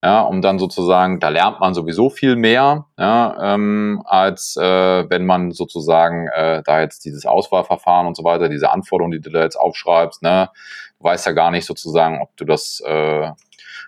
[0.05, 5.25] Ja, um dann sozusagen, da lernt man sowieso viel mehr, ja, ähm, als äh, wenn
[5.25, 9.41] man sozusagen äh, da jetzt dieses Auswahlverfahren und so weiter, diese Anforderungen, die du da
[9.41, 10.51] jetzt aufschreibst, ne,
[10.99, 13.31] du weißt ja gar nicht sozusagen, ob du das, äh,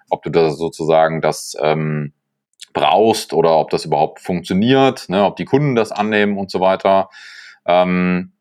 [0.10, 2.14] ob du das sozusagen das ähm,
[2.74, 7.12] brauchst oder ob das überhaupt funktioniert, ne, ob die Kunden das annehmen und so weiter.
[7.68, 8.32] Ähm,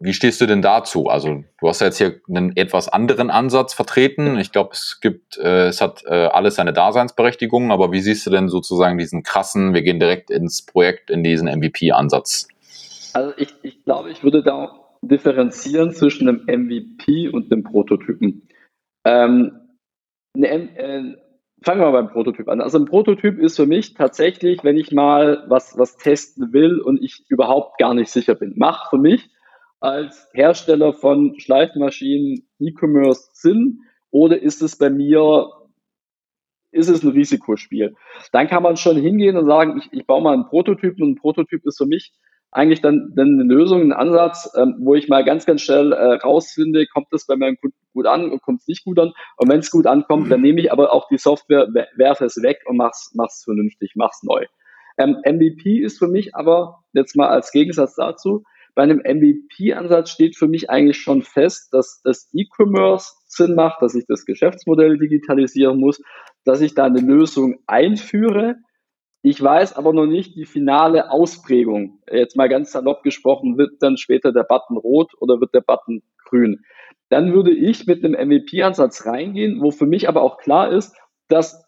[0.00, 1.08] wie stehst du denn dazu?
[1.08, 4.38] Also du hast ja jetzt hier einen etwas anderen Ansatz vertreten.
[4.38, 8.30] Ich glaube, es gibt, äh, es hat äh, alles seine Daseinsberechtigung, aber wie siehst du
[8.30, 12.46] denn sozusagen diesen krassen, wir gehen direkt ins Projekt, in diesen MVP-Ansatz?
[13.12, 14.70] Also ich, ich glaube, ich würde da
[15.02, 18.48] differenzieren zwischen einem MVP und einem Prototypen.
[19.04, 19.52] Ähm,
[20.36, 21.16] eine, äh,
[21.62, 22.60] fangen wir mal beim Prototyp an.
[22.60, 27.02] Also ein Prototyp ist für mich tatsächlich, wenn ich mal was, was testen will und
[27.02, 28.54] ich überhaupt gar nicht sicher bin.
[28.56, 29.28] Macht für mich
[29.80, 35.48] als Hersteller von Schleifmaschinen E-Commerce Sinn oder ist es bei mir,
[36.72, 37.94] ist es ein Risikospiel?
[38.32, 41.16] Dann kann man schon hingehen und sagen, ich, ich baue mal einen Prototyp und ein
[41.16, 42.12] Prototyp ist für mich
[42.50, 46.14] eigentlich dann, dann eine Lösung, ein Ansatz, ähm, wo ich mal ganz, ganz schnell äh,
[46.14, 49.12] rausfinde, kommt das bei meinem Kunden gut an und kommt es nicht gut an.
[49.36, 52.62] Und wenn es gut ankommt, dann nehme ich aber auch die Software, werfe es weg
[52.66, 54.46] und mach's, mach's vernünftig, mach's neu.
[54.96, 58.44] Ähm, MVP ist für mich aber, jetzt mal als Gegensatz dazu,
[58.78, 63.96] bei einem MVP-Ansatz steht für mich eigentlich schon fest, dass das E-Commerce Sinn macht, dass
[63.96, 66.00] ich das Geschäftsmodell digitalisieren muss,
[66.44, 68.54] dass ich da eine Lösung einführe.
[69.22, 71.98] Ich weiß aber noch nicht die finale Ausprägung.
[72.08, 76.04] Jetzt mal ganz salopp gesprochen, wird dann später der Button rot oder wird der Button
[76.24, 76.62] grün?
[77.08, 81.67] Dann würde ich mit einem MVP-Ansatz reingehen, wo für mich aber auch klar ist, dass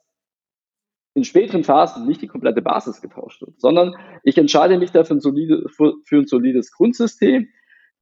[1.14, 5.20] in späteren Phasen nicht die komplette Basis getauscht wird, sondern ich entscheide mich dafür ein,
[5.20, 7.48] solide, für, für ein solides Grundsystem.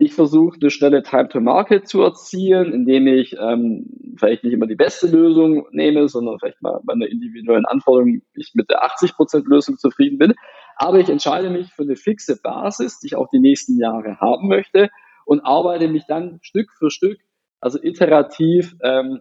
[0.01, 4.67] Ich versuche eine schnelle Time to Market zu erzielen, indem ich ähm, vielleicht nicht immer
[4.69, 9.49] die beste Lösung nehme, sondern vielleicht mal bei einer individuellen Anforderung ich mit der 80%
[9.49, 10.35] Lösung zufrieden bin.
[10.77, 14.47] Aber ich entscheide mich für eine fixe Basis, die ich auch die nächsten Jahre haben
[14.47, 14.89] möchte
[15.25, 17.19] und arbeite mich dann Stück für Stück,
[17.61, 19.21] also iterativ ähm,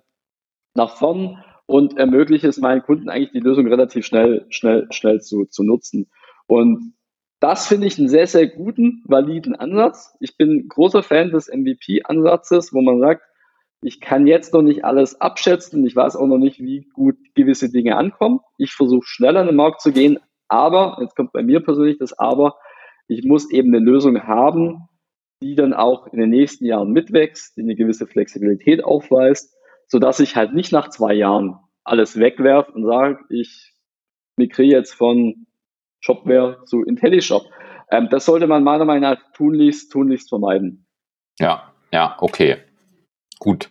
[0.75, 5.45] nach vorn und ermögliche es meinen Kunden eigentlich die Lösung relativ schnell, schnell, schnell zu,
[5.45, 6.09] zu nutzen.
[6.47, 6.93] Und
[7.39, 10.15] das finde ich einen sehr, sehr guten, validen Ansatz.
[10.19, 13.21] Ich bin großer Fan des MVP-Ansatzes, wo man sagt,
[13.81, 15.85] ich kann jetzt noch nicht alles abschätzen.
[15.85, 18.39] Ich weiß auch noch nicht, wie gut gewisse Dinge ankommen.
[18.57, 20.17] Ich versuche schneller in den Markt zu gehen.
[20.47, 22.55] Aber, jetzt kommt bei mir persönlich das Aber,
[23.07, 24.87] ich muss eben eine Lösung haben,
[25.43, 29.56] die dann auch in den nächsten Jahren mitwächst, die eine gewisse Flexibilität aufweist
[29.87, 33.73] sodass ich halt nicht nach zwei Jahren alles wegwerfe und sage, ich
[34.37, 35.47] migriere jetzt von
[35.99, 37.43] Shopware zu IntelliShop.
[37.91, 40.85] Ähm, das sollte man meiner Meinung nach tunlichst, tunlichst vermeiden.
[41.39, 42.57] Ja, ja, okay.
[43.39, 43.69] Gut.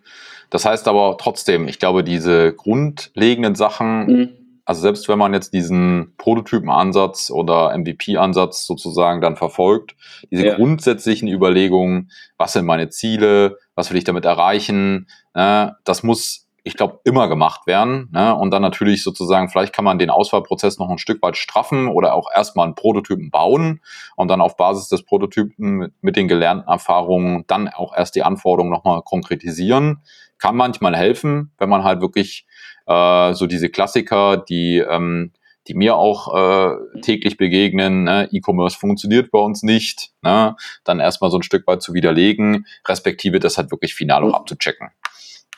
[0.51, 4.46] Das heißt aber trotzdem, ich glaube, diese grundlegenden Sachen, mhm.
[4.67, 9.97] Also selbst wenn man jetzt diesen Prototypenansatz oder MVP-Ansatz sozusagen dann verfolgt,
[10.31, 10.57] diese ja.
[10.57, 15.07] grundsätzlichen Überlegungen, was sind meine Ziele, was will ich damit erreichen,
[15.37, 15.77] Ne?
[15.85, 18.09] Das muss, ich glaube, immer gemacht werden.
[18.13, 18.35] Ne?
[18.35, 22.13] Und dann natürlich sozusagen, vielleicht kann man den Auswahlprozess noch ein Stück weit straffen oder
[22.13, 23.81] auch erstmal einen Prototypen bauen
[24.17, 28.25] und dann auf Basis des Prototypen mit, mit den gelernten Erfahrungen dann auch erst die
[28.25, 30.03] Anforderungen nochmal konkretisieren.
[30.39, 32.49] Kann manchmal helfen, wenn man halt wirklich
[32.87, 35.31] äh, so diese Klassiker, die ähm,
[35.69, 38.29] die mir auch äh, täglich begegnen, ne?
[38.31, 40.55] E-Commerce funktioniert bei uns nicht, ne?
[40.85, 44.91] dann erstmal so ein Stück weit zu widerlegen, respektive das halt wirklich final auch abzuchecken.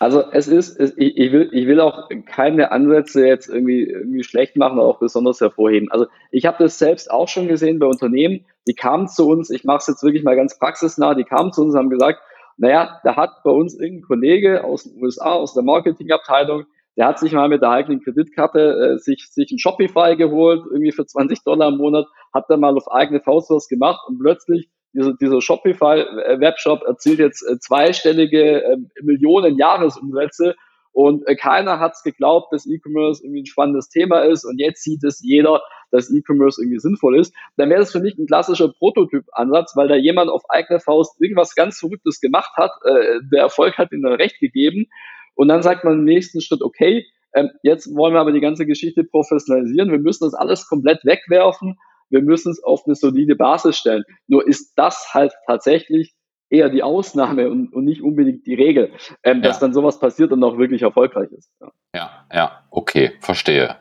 [0.00, 4.22] Also es ist, es, ich, ich, will, ich will auch keine Ansätze jetzt irgendwie, irgendwie
[4.22, 5.90] schlecht machen oder auch besonders hervorheben.
[5.90, 9.64] Also ich habe das selbst auch schon gesehen bei Unternehmen, die kamen zu uns, ich
[9.64, 12.20] mache es jetzt wirklich mal ganz praxisnah, die kamen zu uns und haben gesagt,
[12.58, 16.64] naja, da hat bei uns irgendein Kollege aus den USA, aus der Marketingabteilung,
[16.96, 20.92] der hat sich mal mit der eigenen Kreditkarte äh, sich, sich ein Shopify geholt, irgendwie
[20.92, 24.68] für 20 Dollar im Monat, hat dann mal auf eigene Faust was gemacht und plötzlich
[24.98, 30.56] dieser, dieser Shopify-Webshop erzielt jetzt äh, zweistellige äh, Millionen Jahresumsätze
[30.92, 34.82] und äh, keiner hat es geglaubt, dass E-Commerce irgendwie ein spannendes Thema ist und jetzt
[34.82, 37.32] sieht es jeder, dass E-Commerce irgendwie sinnvoll ist.
[37.56, 41.54] Dann wäre das für mich ein klassischer Prototyp-Ansatz, weil da jemand auf eigene Faust irgendwas
[41.54, 42.72] ganz Verrücktes gemacht hat.
[42.84, 44.86] Äh, der Erfolg hat ihm dann recht gegeben.
[45.34, 48.66] Und dann sagt man im nächsten Schritt, okay, ähm, jetzt wollen wir aber die ganze
[48.66, 49.92] Geschichte professionalisieren.
[49.92, 51.78] Wir müssen das alles komplett wegwerfen
[52.10, 54.04] wir müssen es auf eine solide Basis stellen.
[54.26, 56.14] Nur ist das halt tatsächlich
[56.50, 58.92] eher die Ausnahme und, und nicht unbedingt die Regel,
[59.22, 61.50] ähm, dass dann sowas passiert und auch wirklich erfolgreich ist.
[61.60, 61.72] Ja.
[61.94, 63.76] ja, ja, okay, verstehe.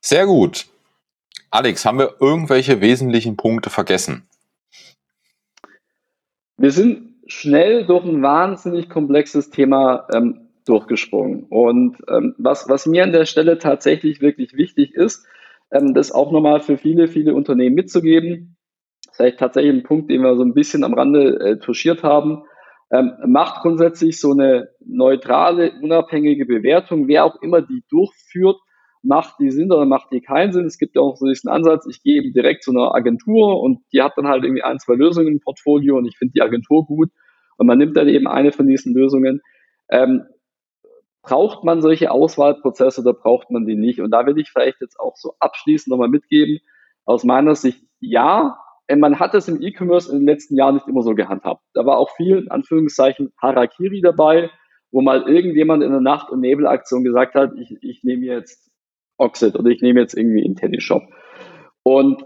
[0.00, 0.66] Sehr gut.
[1.50, 4.26] Alex, haben wir irgendwelche wesentlichen Punkte vergessen?
[6.56, 11.44] Wir sind schnell durch ein wahnsinnig komplexes Thema ähm, durchgesprungen.
[11.44, 15.26] Und ähm, was, was mir an der Stelle tatsächlich wirklich wichtig ist,
[15.70, 18.56] ähm, das auch nochmal für viele, viele Unternehmen mitzugeben,
[19.12, 22.44] vielleicht tatsächlich ein Punkt, den wir so ein bisschen am Rande äh, touchiert haben,
[22.92, 28.56] ähm, macht grundsätzlich so eine neutrale, unabhängige Bewertung, wer auch immer die durchführt,
[29.02, 30.66] macht die Sinn oder macht die keinen Sinn.
[30.66, 33.80] Es gibt ja auch so diesen Ansatz, ich gehe eben direkt zu einer Agentur und
[33.92, 36.86] die hat dann halt irgendwie ein, zwei Lösungen im Portfolio und ich finde die Agentur
[36.86, 37.10] gut
[37.56, 39.40] und man nimmt dann eben eine von diesen Lösungen.
[39.90, 40.24] Ähm,
[41.26, 44.00] braucht man solche Auswahlprozesse oder braucht man die nicht?
[44.00, 46.60] Und da will ich vielleicht jetzt auch so abschließend nochmal mitgeben,
[47.04, 48.56] aus meiner Sicht, ja,
[48.88, 51.62] man hat es im E-Commerce in den letzten Jahren nicht immer so gehandhabt.
[51.74, 54.50] Da war auch viel, in Anführungszeichen, Harakiri dabei,
[54.92, 58.70] wo mal irgendjemand in der Nacht- und Nebelaktion gesagt hat, ich, ich nehme jetzt
[59.18, 61.02] Oxid oder ich nehme jetzt irgendwie IntelliShop.
[61.82, 62.22] Und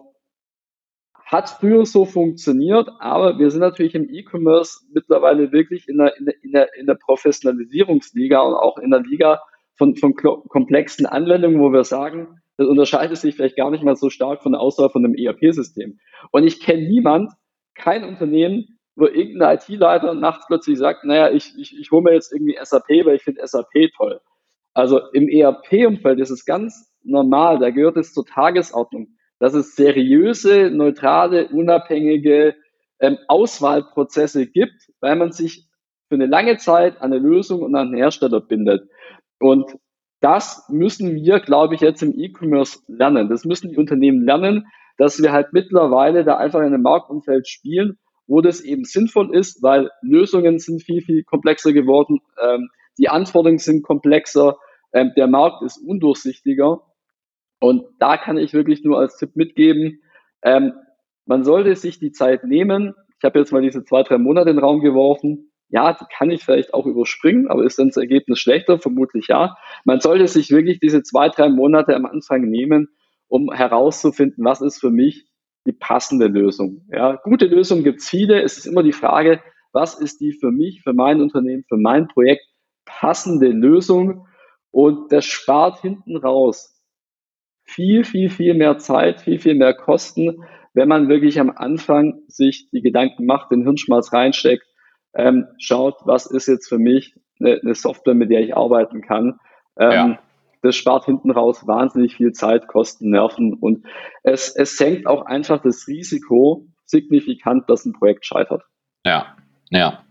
[1.30, 6.24] hat früher so funktioniert, aber wir sind natürlich im E-Commerce mittlerweile wirklich in der, in,
[6.24, 9.40] der, in, der, in der Professionalisierungsliga und auch in der Liga
[9.76, 14.10] von, von komplexen Anwendungen, wo wir sagen, das unterscheidet sich vielleicht gar nicht mal so
[14.10, 16.00] stark von der Auswahl von einem ERP-System.
[16.32, 17.32] Und ich kenne niemand,
[17.76, 22.32] kein Unternehmen, wo irgendein IT-Leiter nachts plötzlich sagt, naja, ich, ich, ich hole mir jetzt
[22.32, 24.20] irgendwie SAP, weil ich finde SAP toll.
[24.74, 30.70] Also im ERP-Umfeld ist es ganz normal, da gehört es zur Tagesordnung, dass es seriöse,
[30.70, 32.54] neutrale, unabhängige
[33.00, 35.66] ähm, Auswahlprozesse gibt, weil man sich
[36.08, 38.88] für eine lange Zeit an eine Lösung und an einen Hersteller bindet.
[39.40, 39.76] Und
[40.20, 43.28] das müssen wir, glaube ich, jetzt im E-Commerce lernen.
[43.28, 44.66] Das müssen die Unternehmen lernen,
[44.98, 49.62] dass wir halt mittlerweile da einfach in einem Marktumfeld spielen, wo das eben sinnvoll ist,
[49.62, 52.20] weil Lösungen sind viel, viel komplexer geworden.
[52.42, 52.68] Ähm,
[52.98, 54.58] die Anforderungen sind komplexer,
[54.92, 56.82] ähm, der Markt ist undurchsichtiger.
[57.60, 60.00] Und da kann ich wirklich nur als Tipp mitgeben,
[60.42, 60.72] ähm,
[61.26, 62.94] man sollte sich die Zeit nehmen.
[63.18, 65.52] Ich habe jetzt mal diese zwei, drei Monate in den Raum geworfen.
[65.68, 68.80] Ja, die kann ich vielleicht auch überspringen, aber ist dann das Ergebnis schlechter?
[68.80, 69.56] Vermutlich ja.
[69.84, 72.88] Man sollte sich wirklich diese zwei, drei Monate am Anfang nehmen,
[73.28, 75.26] um herauszufinden, was ist für mich
[75.66, 76.86] die passende Lösung.
[76.90, 78.42] Ja, gute Lösungen gibt es viele.
[78.42, 79.40] Es ist immer die Frage,
[79.72, 82.42] was ist die für mich, für mein Unternehmen, für mein Projekt
[82.86, 84.26] passende Lösung?
[84.72, 86.79] Und das spart hinten raus
[87.70, 90.42] viel, viel, viel mehr Zeit, viel, viel mehr Kosten,
[90.74, 94.64] wenn man wirklich am Anfang sich die Gedanken macht, den Hirnschmalz reinsteckt,
[95.14, 99.38] ähm, schaut, was ist jetzt für mich eine, eine Software, mit der ich arbeiten kann.
[99.78, 100.18] Ähm, ja.
[100.62, 103.86] Das spart hinten raus wahnsinnig viel Zeit, Kosten, Nerven und
[104.22, 108.62] es, es senkt auch einfach das Risiko signifikant, dass ein Projekt scheitert.
[109.06, 109.36] Ja,
[109.70, 110.04] ja.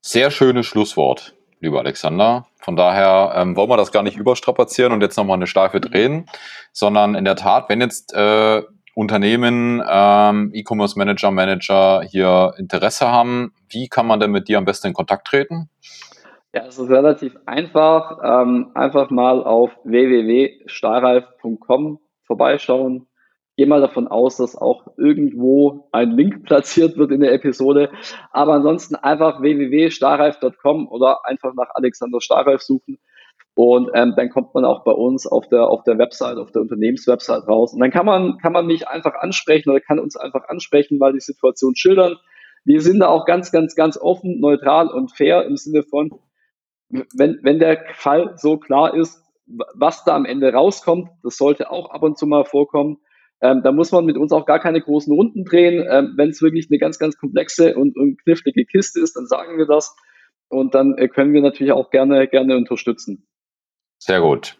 [0.00, 2.46] Sehr schönes Schlusswort lieber Alexander.
[2.60, 6.28] Von daher ähm, wollen wir das gar nicht überstrapazieren und jetzt nochmal eine Schleife drehen,
[6.72, 8.62] sondern in der Tat, wenn jetzt äh,
[8.94, 14.64] Unternehmen, ähm, E-Commerce Manager, Manager hier Interesse haben, wie kann man denn mit dir am
[14.64, 15.68] besten in Kontakt treten?
[16.54, 18.18] Ja, es ist relativ einfach.
[18.24, 23.06] Ähm, einfach mal auf www.stahlreif.com vorbeischauen,
[23.56, 27.90] gehe mal davon aus, dass auch irgendwo ein Link platziert wird in der Episode.
[28.30, 32.98] Aber ansonsten einfach www.starreif.com oder einfach nach Alexander Starreif suchen.
[33.54, 36.60] Und ähm, dann kommt man auch bei uns auf der, auf der Website, auf der
[36.60, 37.72] Unternehmenswebsite raus.
[37.72, 41.14] Und dann kann man, kann man mich einfach ansprechen oder kann uns einfach ansprechen, mal
[41.14, 42.16] die Situation schildern.
[42.66, 46.10] Wir sind da auch ganz, ganz, ganz offen, neutral und fair im Sinne von,
[46.90, 51.90] wenn, wenn der Fall so klar ist, was da am Ende rauskommt, das sollte auch
[51.90, 52.98] ab und zu mal vorkommen,
[53.40, 55.86] ähm, da muss man mit uns auch gar keine großen Runden drehen.
[55.88, 59.58] Ähm, Wenn es wirklich eine ganz, ganz komplexe und, und, knifflige Kiste ist, dann sagen
[59.58, 59.94] wir das.
[60.48, 63.26] Und dann äh, können wir natürlich auch gerne, gerne unterstützen.
[63.98, 64.56] Sehr gut.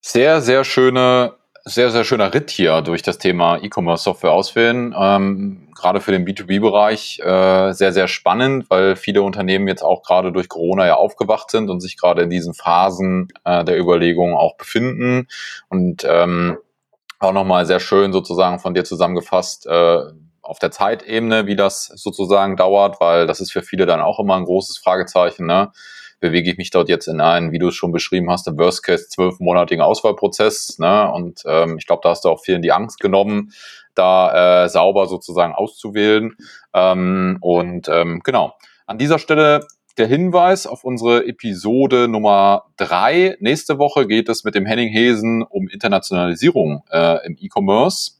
[0.00, 1.34] Sehr, sehr schöne,
[1.64, 4.94] sehr, sehr schöner Ritt hier durch das Thema E-Commerce-Software auswählen.
[4.98, 10.32] Ähm, gerade für den B2B-Bereich äh, sehr, sehr spannend, weil viele Unternehmen jetzt auch gerade
[10.32, 14.56] durch Corona ja aufgewacht sind und sich gerade in diesen Phasen äh, der Überlegungen auch
[14.56, 15.28] befinden.
[15.68, 16.58] Und ähm,
[17.18, 20.02] auch nochmal sehr schön sozusagen von dir zusammengefasst äh,
[20.42, 24.36] auf der Zeitebene, wie das sozusagen dauert, weil das ist für viele dann auch immer
[24.36, 25.46] ein großes Fragezeichen.
[25.46, 25.70] Ne?
[26.20, 28.82] Bewege ich mich dort jetzt in einen, wie du es schon beschrieben hast, im Worst
[28.82, 30.78] Case zwölfmonatigen Auswahlprozess.
[30.78, 31.10] Ne?
[31.12, 33.52] Und ähm, ich glaube, da hast du auch vielen die Angst genommen,
[33.94, 36.36] da äh, sauber sozusagen auszuwählen.
[36.72, 38.54] Ähm, und ähm, genau.
[38.86, 39.66] An dieser Stelle
[39.98, 43.36] der Hinweis auf unsere Episode Nummer drei.
[43.40, 48.12] Nächste Woche geht es mit dem Henning Hesen um Internationalisierung äh, im E-Commerce.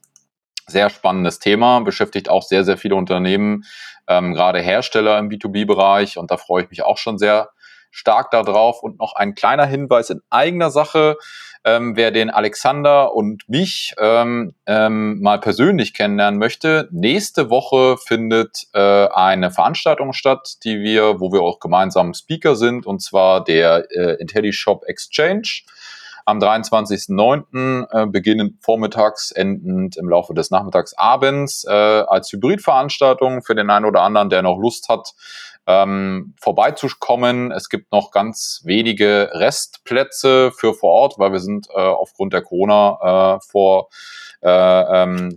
[0.66, 3.64] Sehr spannendes Thema, beschäftigt auch sehr, sehr viele Unternehmen,
[4.06, 7.50] ähm, gerade Hersteller im B2B-Bereich und da freue ich mich auch schon sehr
[7.90, 8.82] stark darauf.
[8.82, 11.16] Und noch ein kleiner Hinweis in eigener Sache.
[11.68, 18.66] Ähm, wer den Alexander und mich ähm, ähm, mal persönlich kennenlernen möchte, nächste Woche findet
[18.72, 23.86] äh, eine Veranstaltung statt, die wir, wo wir auch gemeinsam Speaker sind, und zwar der
[23.90, 25.62] äh, IntelliShop Exchange
[26.24, 27.86] am 23.09.
[27.90, 33.84] Äh, beginnend vormittags, endend im Laufe des Nachmittags abends äh, als Hybridveranstaltung für den einen
[33.84, 35.14] oder anderen, der noch Lust hat,
[35.68, 37.52] ähm, vorbeizukommen.
[37.52, 42.40] Es gibt noch ganz wenige Restplätze für vor Ort, weil wir sind äh, aufgrund der
[42.40, 43.38] Corona äh,
[44.40, 45.36] äh, ähm,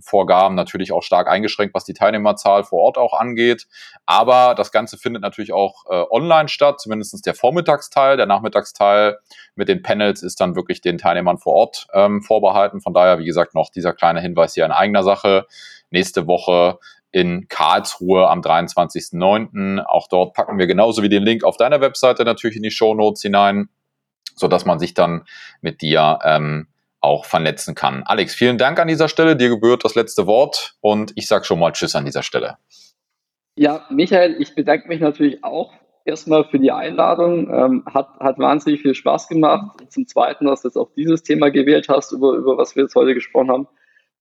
[0.54, 3.66] natürlich auch stark eingeschränkt, was die Teilnehmerzahl vor Ort auch angeht.
[4.06, 8.16] Aber das Ganze findet natürlich auch äh, online statt, zumindest der Vormittagsteil.
[8.16, 9.18] Der Nachmittagsteil
[9.54, 12.80] mit den Panels ist dann wirklich den Teilnehmern vor Ort ähm, vorbehalten.
[12.80, 15.46] Von daher, wie gesagt, noch dieser kleine Hinweis hier in eigener Sache.
[15.90, 16.78] Nächste Woche
[17.12, 19.84] in Karlsruhe am 23.09.
[19.84, 22.94] Auch dort packen wir genauso wie den Link auf deiner Webseite natürlich in die Show
[22.94, 23.68] Notes hinein,
[24.34, 25.24] so dass man sich dann
[25.60, 26.68] mit dir ähm,
[27.00, 28.02] auch vernetzen kann.
[28.06, 29.36] Alex, vielen Dank an dieser Stelle.
[29.36, 32.56] Dir gebührt das letzte Wort und ich sage schon mal Tschüss an dieser Stelle.
[33.56, 35.72] Ja, Michael, ich bedanke mich natürlich auch
[36.06, 37.52] erstmal für die Einladung.
[37.52, 39.82] Ähm, hat, hat wahnsinnig viel Spaß gemacht.
[39.90, 42.94] Zum Zweiten, dass du jetzt auch dieses Thema gewählt hast, über, über was wir jetzt
[42.94, 43.68] heute gesprochen haben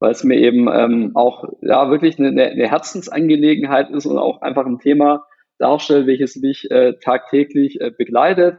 [0.02, 4.66] weil es mir eben ähm, auch ja wirklich eine, eine Herzensangelegenheit ist und auch einfach
[4.66, 5.26] ein Thema
[5.60, 8.58] darstellt, welches mich äh, tagtäglich äh, begleitet.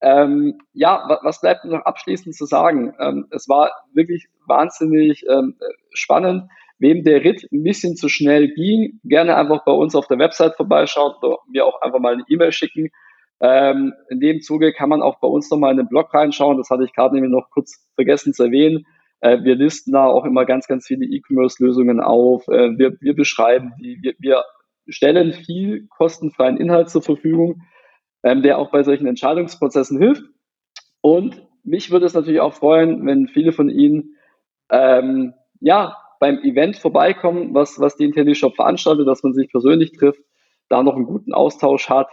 [0.00, 2.94] Ähm, ja, was bleibt noch abschließend zu sagen?
[3.00, 5.56] Ähm, es war wirklich wahnsinnig ähm,
[5.92, 6.44] spannend.
[6.78, 10.54] Wem der Ritt ein bisschen zu schnell ging, gerne einfach bei uns auf der Website
[10.54, 12.90] vorbeischauen oder mir auch einfach mal eine E-Mail schicken.
[13.40, 16.58] Ähm, in dem Zuge kann man auch bei uns nochmal in den Blog reinschauen.
[16.58, 18.86] Das hatte ich gerade nämlich noch kurz vergessen zu erwähnen.
[19.20, 22.46] Äh, wir listen da auch immer ganz, ganz viele E-Commerce-Lösungen auf.
[22.48, 24.44] Äh, wir, wir beschreiben die, wir, wir
[24.88, 27.62] stellen viel kostenfreien Inhalt zur Verfügung,
[28.22, 30.24] ähm, der auch bei solchen Entscheidungsprozessen hilft.
[31.00, 34.16] Und mich würde es natürlich auch freuen, wenn viele von Ihnen
[34.70, 40.20] ähm, ja beim Event vorbeikommen, was, was die IntelliShop veranstaltet, dass man sich persönlich trifft,
[40.68, 42.08] da noch einen guten Austausch hat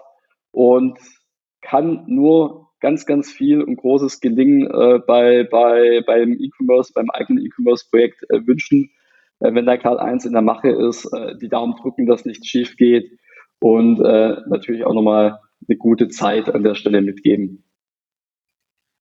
[0.51, 0.99] und
[1.61, 7.43] kann nur ganz, ganz viel und großes Gelingen äh, bei, bei, beim E-Commerce, beim eigenen
[7.45, 8.91] E-Commerce-Projekt äh, wünschen.
[9.39, 12.45] Äh, wenn da gerade eins in der Mache ist, äh, die Daumen drücken, dass nichts
[12.45, 13.09] schief geht
[13.59, 17.63] und äh, natürlich auch nochmal eine gute Zeit an der Stelle mitgeben.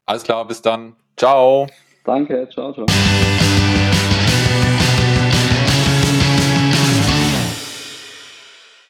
[0.07, 0.95] Alles klar, bis dann.
[1.17, 1.67] Ciao.
[2.05, 2.87] Danke, ciao, ciao.